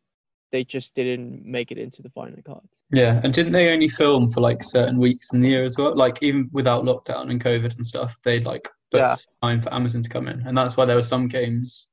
they 0.51 0.63
just 0.63 0.93
didn't 0.95 1.45
make 1.45 1.71
it 1.71 1.77
into 1.77 2.01
the 2.01 2.09
final 2.09 2.41
card. 2.43 2.67
Yeah, 2.91 3.21
and 3.23 3.33
didn't 3.33 3.53
they 3.53 3.71
only 3.71 3.87
film 3.87 4.29
for 4.31 4.41
like 4.41 4.63
certain 4.63 4.97
weeks 4.99 5.31
in 5.33 5.41
the 5.41 5.49
year 5.49 5.63
as 5.63 5.77
well? 5.77 5.95
Like 5.95 6.21
even 6.21 6.49
without 6.51 6.83
lockdown 6.83 7.29
and 7.31 7.41
COVID 7.43 7.75
and 7.77 7.85
stuff, 7.87 8.19
they'd 8.23 8.45
like 8.45 8.67
book 8.91 8.99
Yeah. 8.99 9.15
time 9.41 9.61
for 9.61 9.73
Amazon 9.73 10.01
to 10.03 10.09
come 10.09 10.27
in, 10.27 10.41
and 10.45 10.57
that's 10.57 10.75
why 10.75 10.85
there 10.85 10.95
were 10.97 11.01
some 11.03 11.27
games 11.27 11.87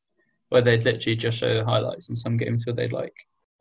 where 0.50 0.60
they'd 0.62 0.84
literally 0.84 1.16
just 1.16 1.38
show 1.38 1.54
the 1.54 1.64
highlights, 1.64 2.08
in 2.08 2.14
some 2.16 2.36
games 2.36 2.66
where 2.66 2.74
they'd 2.74 2.92
like, 2.92 3.14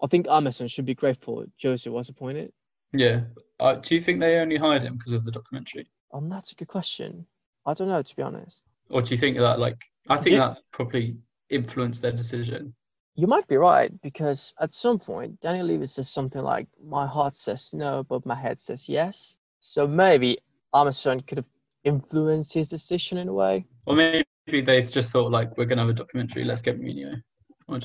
I 0.04 0.08
think 0.08 0.28
Amazon 0.28 0.68
should 0.68 0.86
be 0.86 0.96
grateful 0.96 1.46
Joseph 1.58 1.94
was 1.94 2.10
appointed. 2.10 2.52
yeah. 2.94 3.22
Uh, 3.60 3.76
do 3.76 3.94
you 3.96 4.00
think 4.02 4.20
they 4.20 4.38
only 4.40 4.56
hired 4.58 4.84
him 4.84 4.96
because 4.98 5.12
of 5.12 5.26
the 5.26 5.32
documentary, 5.32 5.90
Um, 6.14 6.30
that's 6.30 6.52
a 6.54 6.56
good 6.56 6.68
question. 6.70 7.26
I 7.66 7.74
don't 7.74 7.90
know 7.90 8.02
to 8.02 8.16
be 8.16 8.24
honest. 8.24 8.62
or 8.90 9.02
do 9.02 9.14
you 9.14 9.20
think 9.20 9.38
that 9.38 9.60
like 9.60 9.78
I 10.10 10.18
think 10.18 10.34
Yeah. 10.36 10.48
that 10.50 10.58
probably 10.72 11.18
influenced 11.50 12.02
their 12.02 12.12
decision? 12.14 12.74
You 13.16 13.28
might 13.28 13.48
be 13.48 13.58
right 13.58 13.92
because 14.02 14.54
at 14.62 14.74
some 14.74 14.98
point 14.98 15.42
Daniel 15.42 15.68
Levy 15.68 15.88
says 15.88 16.10
something 16.10 16.42
like, 16.42 16.68
"My 16.82 17.06
heart 17.06 17.36
says 17.36 17.74
no, 17.74 18.04
but 18.04 18.26
my 18.26 18.36
head 18.36 18.60
says 18.60 18.88
yes." 18.88 19.36
So 19.60 19.86
maybe 19.86 20.38
Amazon 20.74 21.20
could 21.20 21.38
have 21.40 21.52
influenced 21.84 22.54
his 22.54 22.70
decision 22.70 23.18
in 23.18 23.28
a 23.28 23.34
way. 23.34 23.66
Or 23.86 23.96
maybe 23.96 24.24
they've 24.52 24.92
just 24.92 25.12
thought 25.12 25.32
like 25.32 25.58
we're 25.58 25.66
gonna 25.66 25.82
have 25.82 25.90
a 25.90 25.94
documentary, 25.94 26.44
let's 26.44 26.62
get 26.62 26.80
Mourinho. 26.80 27.22
I. 27.70 27.76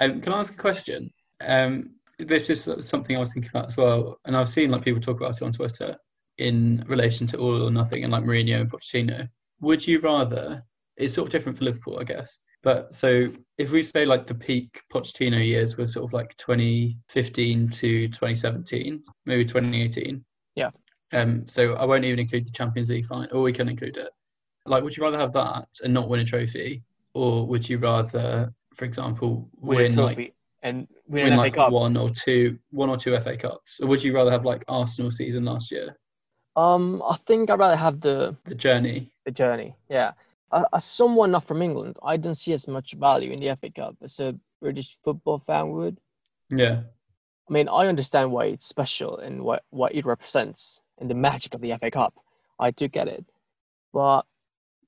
Um, 0.00 0.20
can 0.20 0.32
I 0.32 0.38
ask 0.38 0.54
a 0.54 0.56
question? 0.56 1.10
Um, 1.40 1.90
this 2.18 2.50
is 2.50 2.68
something 2.80 3.16
I 3.16 3.20
was 3.20 3.32
thinking 3.32 3.50
about 3.52 3.66
as 3.66 3.76
well, 3.76 4.18
and 4.24 4.36
I've 4.36 4.48
seen 4.48 4.70
like 4.70 4.82
people 4.82 5.00
talk 5.00 5.20
about 5.20 5.36
it 5.36 5.42
on 5.42 5.52
Twitter 5.52 5.96
in 6.38 6.84
relation 6.88 7.26
to 7.28 7.38
all 7.38 7.66
or 7.66 7.70
nothing 7.70 8.02
and 8.02 8.12
like 8.12 8.24
Mourinho 8.24 8.60
and 8.60 8.70
Pochettino. 8.70 9.28
Would 9.60 9.86
you 9.86 10.00
rather? 10.00 10.62
It's 10.96 11.14
sort 11.14 11.28
of 11.28 11.32
different 11.32 11.56
for 11.56 11.64
Liverpool, 11.64 11.98
I 11.98 12.04
guess. 12.04 12.40
But 12.62 12.94
so 12.94 13.28
if 13.56 13.70
we 13.70 13.80
say 13.80 14.04
like 14.04 14.26
the 14.26 14.34
peak 14.34 14.82
Pochettino 14.92 15.44
years 15.44 15.78
were 15.78 15.86
sort 15.86 16.08
of 16.08 16.12
like 16.12 16.36
2015 16.36 17.68
to 17.70 18.08
2017, 18.08 19.02
maybe 19.24 19.44
2018. 19.44 20.22
Yeah. 20.56 20.70
Um. 21.12 21.48
So 21.48 21.74
I 21.74 21.84
won't 21.84 22.04
even 22.04 22.18
include 22.18 22.46
the 22.46 22.52
Champions 22.52 22.90
League 22.90 23.06
final, 23.06 23.28
or 23.36 23.42
we 23.42 23.52
can 23.52 23.68
include 23.68 23.96
it. 23.96 24.10
Like, 24.66 24.82
would 24.84 24.96
you 24.96 25.02
rather 25.02 25.18
have 25.18 25.32
that 25.32 25.68
and 25.82 25.92
not 25.94 26.08
win 26.08 26.20
a 26.20 26.24
trophy, 26.24 26.82
or 27.14 27.46
would 27.46 27.68
you 27.68 27.78
rather, 27.78 28.52
for 28.74 28.84
example, 28.84 29.48
Win, 29.60 29.76
win, 29.76 29.96
like 29.96 30.34
and 30.62 30.86
win, 31.08 31.24
win 31.24 31.32
an 31.32 31.38
like 31.38 31.54
FA 31.54 31.60
Cup. 31.60 31.72
one 31.72 31.96
or 31.96 32.10
two, 32.10 32.58
one 32.70 32.90
or 32.90 32.96
two 32.96 33.18
FA 33.20 33.36
Cups, 33.36 33.80
or 33.80 33.86
would 33.88 34.02
you 34.04 34.14
rather 34.14 34.30
have 34.30 34.44
like 34.44 34.64
Arsenal 34.68 35.10
season 35.10 35.44
last 35.44 35.70
year, 35.70 35.96
Um, 36.56 37.02
I 37.08 37.16
think 37.26 37.50
I'd 37.50 37.58
rather 37.58 37.76
have 37.76 38.00
the 38.00 38.36
the 38.44 38.54
journey? 38.54 39.12
the 39.24 39.30
journey. 39.30 39.76
Yeah, 39.88 40.12
as 40.72 40.84
someone 40.84 41.30
not 41.30 41.44
from 41.44 41.62
England, 41.62 41.96
I 42.02 42.16
don't 42.18 42.34
see 42.34 42.52
as 42.52 42.68
much 42.68 42.92
value 42.92 43.32
in 43.32 43.40
the 43.40 43.56
FA 43.56 43.70
Cup 43.70 43.96
as 44.02 44.20
a 44.20 44.34
British 44.60 44.98
football 45.02 45.38
fan 45.38 45.70
would. 45.70 45.98
Yeah, 46.50 46.82
I 47.48 47.52
mean, 47.52 47.68
I 47.68 47.86
understand 47.86 48.30
why 48.30 48.46
it's 48.46 48.66
special 48.66 49.18
and 49.18 49.42
what, 49.42 49.64
what 49.70 49.94
it 49.94 50.04
represents 50.04 50.80
and 50.98 51.08
the 51.10 51.14
magic 51.14 51.54
of 51.54 51.60
the 51.62 51.72
FA 51.78 51.90
Cup. 51.90 52.14
I 52.58 52.70
do 52.72 52.86
get 52.88 53.08
it. 53.08 53.24
But 53.92 54.26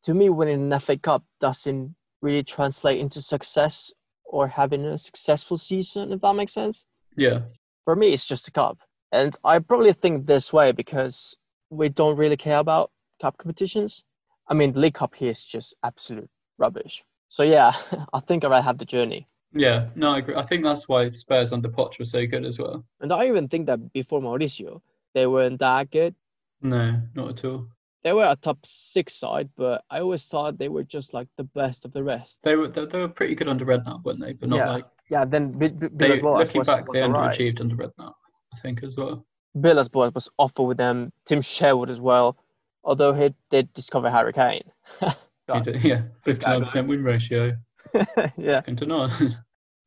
to 0.04 0.14
me, 0.14 0.28
winning 0.30 0.72
an 0.72 0.80
FA 0.80 0.96
Cup 0.96 1.24
doesn't 1.40 1.94
really 2.20 2.42
translate 2.42 2.98
into 3.00 3.20
success 3.22 3.92
or 4.24 4.48
having 4.48 4.84
a 4.84 4.98
successful 4.98 5.58
season, 5.58 6.12
if 6.12 6.20
that 6.20 6.34
makes 6.34 6.54
sense. 6.54 6.84
yeah, 7.16 7.40
For 7.84 7.94
me, 7.96 8.12
it's 8.12 8.24
just 8.26 8.48
a 8.48 8.50
cup. 8.50 8.78
And 9.12 9.36
I 9.44 9.58
probably 9.58 9.92
think 9.92 10.26
this 10.26 10.52
way 10.52 10.72
because 10.72 11.36
we 11.70 11.88
don't 11.90 12.16
really 12.16 12.36
care 12.36 12.58
about 12.58 12.90
cup 13.20 13.36
competitions. 13.38 14.04
I 14.48 14.54
mean, 14.54 14.72
the 14.72 14.80
League 14.80 14.94
Cup 14.94 15.14
here 15.14 15.30
is 15.30 15.44
just 15.44 15.74
absolute 15.82 16.28
rubbish. 16.58 17.04
So, 17.28 17.42
yeah, 17.42 17.74
I 18.12 18.20
think 18.20 18.44
I'd 18.44 18.64
have 18.64 18.78
the 18.78 18.84
journey. 18.84 19.28
yeah. 19.52 19.88
No, 19.94 20.12
I 20.12 20.18
agree. 20.18 20.34
I 20.34 20.42
think 20.42 20.64
that's 20.64 20.88
why 20.88 21.08
Spurs 21.10 21.52
under 21.52 21.68
Poch 21.68 21.98
were 21.98 22.04
so 22.06 22.26
good 22.26 22.44
as 22.46 22.58
well. 22.58 22.84
And 23.00 23.12
I 23.12 23.26
even 23.28 23.48
think 23.48 23.66
that 23.66 23.92
before 23.92 24.20
Mauricio, 24.22 24.80
they 25.14 25.26
weren't 25.26 25.58
that 25.60 25.90
good. 25.90 26.14
No, 26.62 27.00
not 27.14 27.28
at 27.30 27.44
all. 27.44 27.66
They 28.04 28.12
were 28.12 28.24
a 28.24 28.36
top 28.36 28.58
six 28.64 29.14
side, 29.14 29.48
but 29.56 29.84
I 29.90 30.00
always 30.00 30.24
thought 30.24 30.58
they 30.58 30.68
were 30.68 30.82
just 30.82 31.14
like 31.14 31.28
the 31.36 31.44
best 31.44 31.84
of 31.84 31.92
the 31.92 32.02
rest. 32.02 32.38
They 32.42 32.56
were 32.56 32.68
they, 32.68 32.84
they 32.86 32.98
were 33.00 33.08
pretty 33.08 33.34
good 33.34 33.48
under 33.48 33.64
Redknapp, 33.64 34.04
weren't 34.04 34.20
they? 34.20 34.32
But 34.32 34.48
not 34.48 34.56
Yeah. 34.56 34.70
like 34.70 34.84
Yeah, 35.10 35.24
then 35.24 35.52
B- 35.52 35.68
B- 35.68 35.88
they. 35.92 36.20
Looking 36.20 36.58
was, 36.58 36.66
back, 36.66 36.88
was 36.88 36.98
they 36.98 37.04
alright. 37.04 37.36
underachieved 37.38 37.60
under 37.60 37.76
Redknapp, 37.76 38.14
I 38.54 38.58
think 38.60 38.82
as 38.82 38.96
well. 38.96 39.24
Villas-Boas 39.54 40.14
was 40.14 40.28
awful 40.38 40.66
with 40.66 40.78
them. 40.78 41.12
Tim 41.26 41.42
Sherwood 41.42 41.90
as 41.90 42.00
well, 42.00 42.38
although 42.84 43.12
he 43.12 43.34
did 43.50 43.72
discover 43.74 44.10
Harry 44.10 44.32
Kane. 44.32 44.64
He 45.52 45.60
did- 45.60 45.84
yeah, 45.84 46.02
fifty 46.22 46.46
nine 46.46 46.62
percent 46.62 46.88
win 46.88 47.02
ratio. 47.04 47.56
yeah. 48.38 48.60
Second 48.60 48.76
to 48.78 48.86
none. 48.86 49.36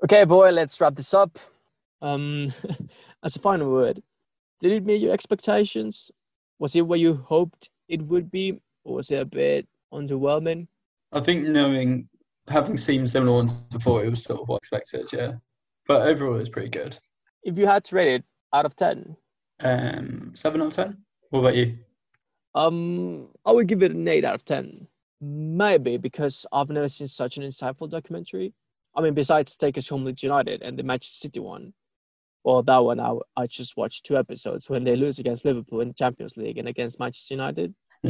Okay, 0.04 0.24
boy, 0.26 0.52
let's 0.52 0.80
wrap 0.80 0.96
this 0.96 1.14
up. 1.14 1.40
Um, 2.02 2.54
as 3.24 3.36
a 3.36 3.40
final 3.40 3.72
word, 3.72 4.04
did 4.62 4.74
it 4.74 4.86
meet 4.86 5.02
your 5.02 5.14
expectations? 5.14 6.12
Was 6.60 6.76
it 6.76 6.82
what 6.82 7.00
you 7.00 7.16
hoped 7.16 7.70
it 7.88 8.02
would 8.02 8.32
be, 8.32 8.60
or 8.84 8.96
was 8.96 9.12
it 9.12 9.20
a 9.20 9.26
bit 9.26 9.68
underwhelming? 9.94 10.68
I 11.12 11.22
think 11.22 11.48
knowing, 11.48 12.10
having 12.48 12.78
seen 12.78 13.08
similar 13.08 13.34
ones 13.34 13.54
before, 13.68 14.04
it 14.04 14.10
was 14.10 14.24
sort 14.24 14.42
of 14.42 14.48
what 14.48 14.62
I 14.72 14.78
expected. 14.78 15.12
Yeah, 15.18 15.34
but 15.88 16.08
overall, 16.08 16.36
it 16.36 16.40
was 16.40 16.50
pretty 16.50 16.70
good. 16.70 16.98
If 17.44 17.58
you 17.58 17.68
had 17.68 17.84
to 17.86 17.96
rate 17.96 18.16
it 18.16 18.24
out 18.54 18.66
of 18.66 18.76
ten, 18.76 19.16
Um, 19.62 20.32
seven 20.36 20.62
out 20.62 20.68
of 20.68 20.74
ten. 20.74 20.98
What 21.30 21.40
about 21.42 21.56
you? 21.56 21.78
Um, 22.54 23.30
I 23.46 23.52
would 23.52 23.68
give 23.68 23.84
it 23.84 23.92
an 23.92 24.08
eight 24.08 24.26
out 24.26 24.36
of 24.36 24.46
ten. 24.46 24.88
Maybe 25.22 25.98
because 25.98 26.46
I've 26.52 26.70
never 26.70 26.90
seen 26.90 27.08
such 27.08 27.38
an 27.38 27.44
insightful 27.44 27.90
documentary. 27.90 28.54
I 28.96 29.02
mean, 29.02 29.14
besides 29.14 29.56
Take 29.56 29.78
Us 29.78 29.88
Home 29.88 30.06
Leeds 30.06 30.24
United 30.24 30.62
and 30.62 30.78
the 30.78 30.84
Manchester 30.84 31.16
City 31.16 31.40
one, 31.40 31.74
well, 32.46 32.62
that 32.64 32.78
one 32.78 33.00
I 33.00 33.14
I 33.36 33.48
just 33.48 33.76
watched 33.76 34.06
two 34.06 34.16
episodes 34.18 34.70
when 34.70 34.84
they 34.84 34.96
lose 34.96 35.18
against 35.20 35.44
Liverpool 35.44 35.82
in 35.82 35.88
the 35.90 35.94
Champions 35.96 36.38
League 36.38 36.60
and 36.60 36.68
against 36.68 37.00
Manchester 37.00 37.34
United. 37.34 37.74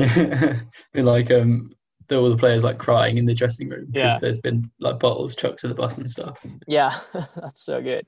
like 0.94 1.32
um, 1.32 1.72
the, 2.08 2.18
all 2.18 2.30
the 2.30 2.36
players 2.38 2.64
like 2.64 2.78
crying 2.78 3.18
in 3.18 3.26
the 3.26 3.34
dressing 3.34 3.70
room 3.70 3.86
because 3.92 4.12
Yeah. 4.12 4.20
there's 4.20 4.42
been 4.42 4.70
like 4.80 5.00
bottles 5.00 5.36
chucked 5.36 5.62
to 5.62 5.70
the 5.70 5.74
bus 5.74 5.98
and 5.98 6.12
stuff. 6.12 6.38
Yeah, 6.68 7.00
that's 7.14 7.62
so 7.64 7.82
good. 7.82 8.06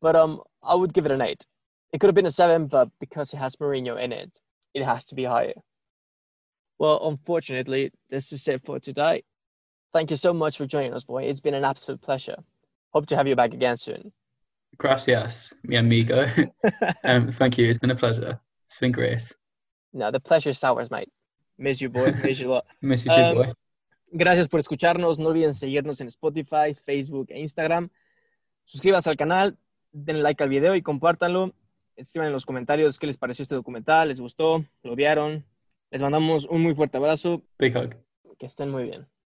But 0.00 0.14
um, 0.14 0.40
I 0.62 0.74
would 0.76 0.94
give 0.94 1.04
it 1.04 1.10
an 1.12 1.20
eight. 1.20 1.44
It 1.92 1.98
could 2.00 2.06
have 2.08 2.14
been 2.14 2.26
a 2.26 2.30
seven, 2.30 2.68
but 2.68 2.88
because 3.00 3.32
it 3.32 3.38
has 3.38 3.56
Mourinho 3.56 4.00
in 4.00 4.12
it, 4.12 4.38
it 4.72 4.84
has 4.84 5.04
to 5.06 5.14
be 5.16 5.24
higher. 5.24 5.54
Well, 6.78 7.00
unfortunately, 7.08 7.90
this 8.08 8.32
is 8.32 8.46
it 8.46 8.62
for 8.64 8.78
today. 8.78 9.24
Thank 9.92 10.10
you 10.10 10.16
so 10.16 10.32
much 10.32 10.58
for 10.58 10.66
joining 10.66 10.94
us, 10.94 11.04
boy. 11.04 11.24
It's 11.24 11.40
been 11.40 11.54
an 11.54 11.64
absolute 11.64 12.02
pleasure. 12.02 12.36
Hope 12.92 13.06
to 13.06 13.16
have 13.16 13.26
you 13.26 13.34
back 13.34 13.52
again 13.54 13.78
soon. 13.78 14.12
Gracias, 14.78 15.54
mi 15.62 15.76
amigo. 15.76 16.26
um, 17.04 17.32
thank 17.32 17.56
you. 17.58 17.66
It's 17.66 17.78
been 17.78 17.90
a 17.90 17.96
pleasure. 17.96 18.38
It's 18.66 18.78
been 18.78 18.92
great. 18.92 19.22
no, 19.92 20.10
the 20.10 20.20
pleasure 20.20 20.50
is 20.50 20.62
ours, 20.64 20.90
mate. 20.90 21.08
Miss 21.58 21.80
you, 21.80 21.88
boy. 21.88 22.12
Miss 22.22 22.38
you 22.38 22.48
a 22.48 22.52
lot. 22.56 22.66
Miss 22.82 23.04
you 23.04 23.12
too, 23.14 23.20
Um, 23.20 23.34
boy. 23.36 23.52
Gracias 24.12 24.48
por 24.48 24.60
escucharnos. 24.60 25.18
No 25.18 25.28
olviden 25.28 25.54
seguirnos 25.54 26.00
en 26.00 26.08
Spotify, 26.08 26.74
Facebook 26.84 27.26
e 27.30 27.40
Instagram. 27.40 27.88
Suscríbanse 28.64 29.08
al 29.10 29.16
canal, 29.16 29.56
denle 29.92 30.22
like 30.22 30.42
al 30.42 30.48
video 30.50 30.74
y 30.74 30.82
compártanlo. 30.82 31.54
Escriban 31.96 32.26
en 32.26 32.32
los 32.32 32.44
comentarios 32.44 32.98
qué 32.98 33.06
les 33.06 33.16
pareció 33.16 33.42
este 33.42 33.54
documental, 33.54 34.08
les 34.08 34.20
gustó, 34.20 34.64
lo 34.82 34.92
odiaron. 34.92 35.44
Les 35.90 36.02
mandamos 36.02 36.44
un 36.44 36.62
muy 36.62 36.74
fuerte 36.74 36.98
abrazo. 36.98 37.42
Big 37.58 37.74
hug. 37.76 37.94
Que 38.38 38.46
estén 38.46 38.70
muy 38.70 38.84
bien. 38.84 39.06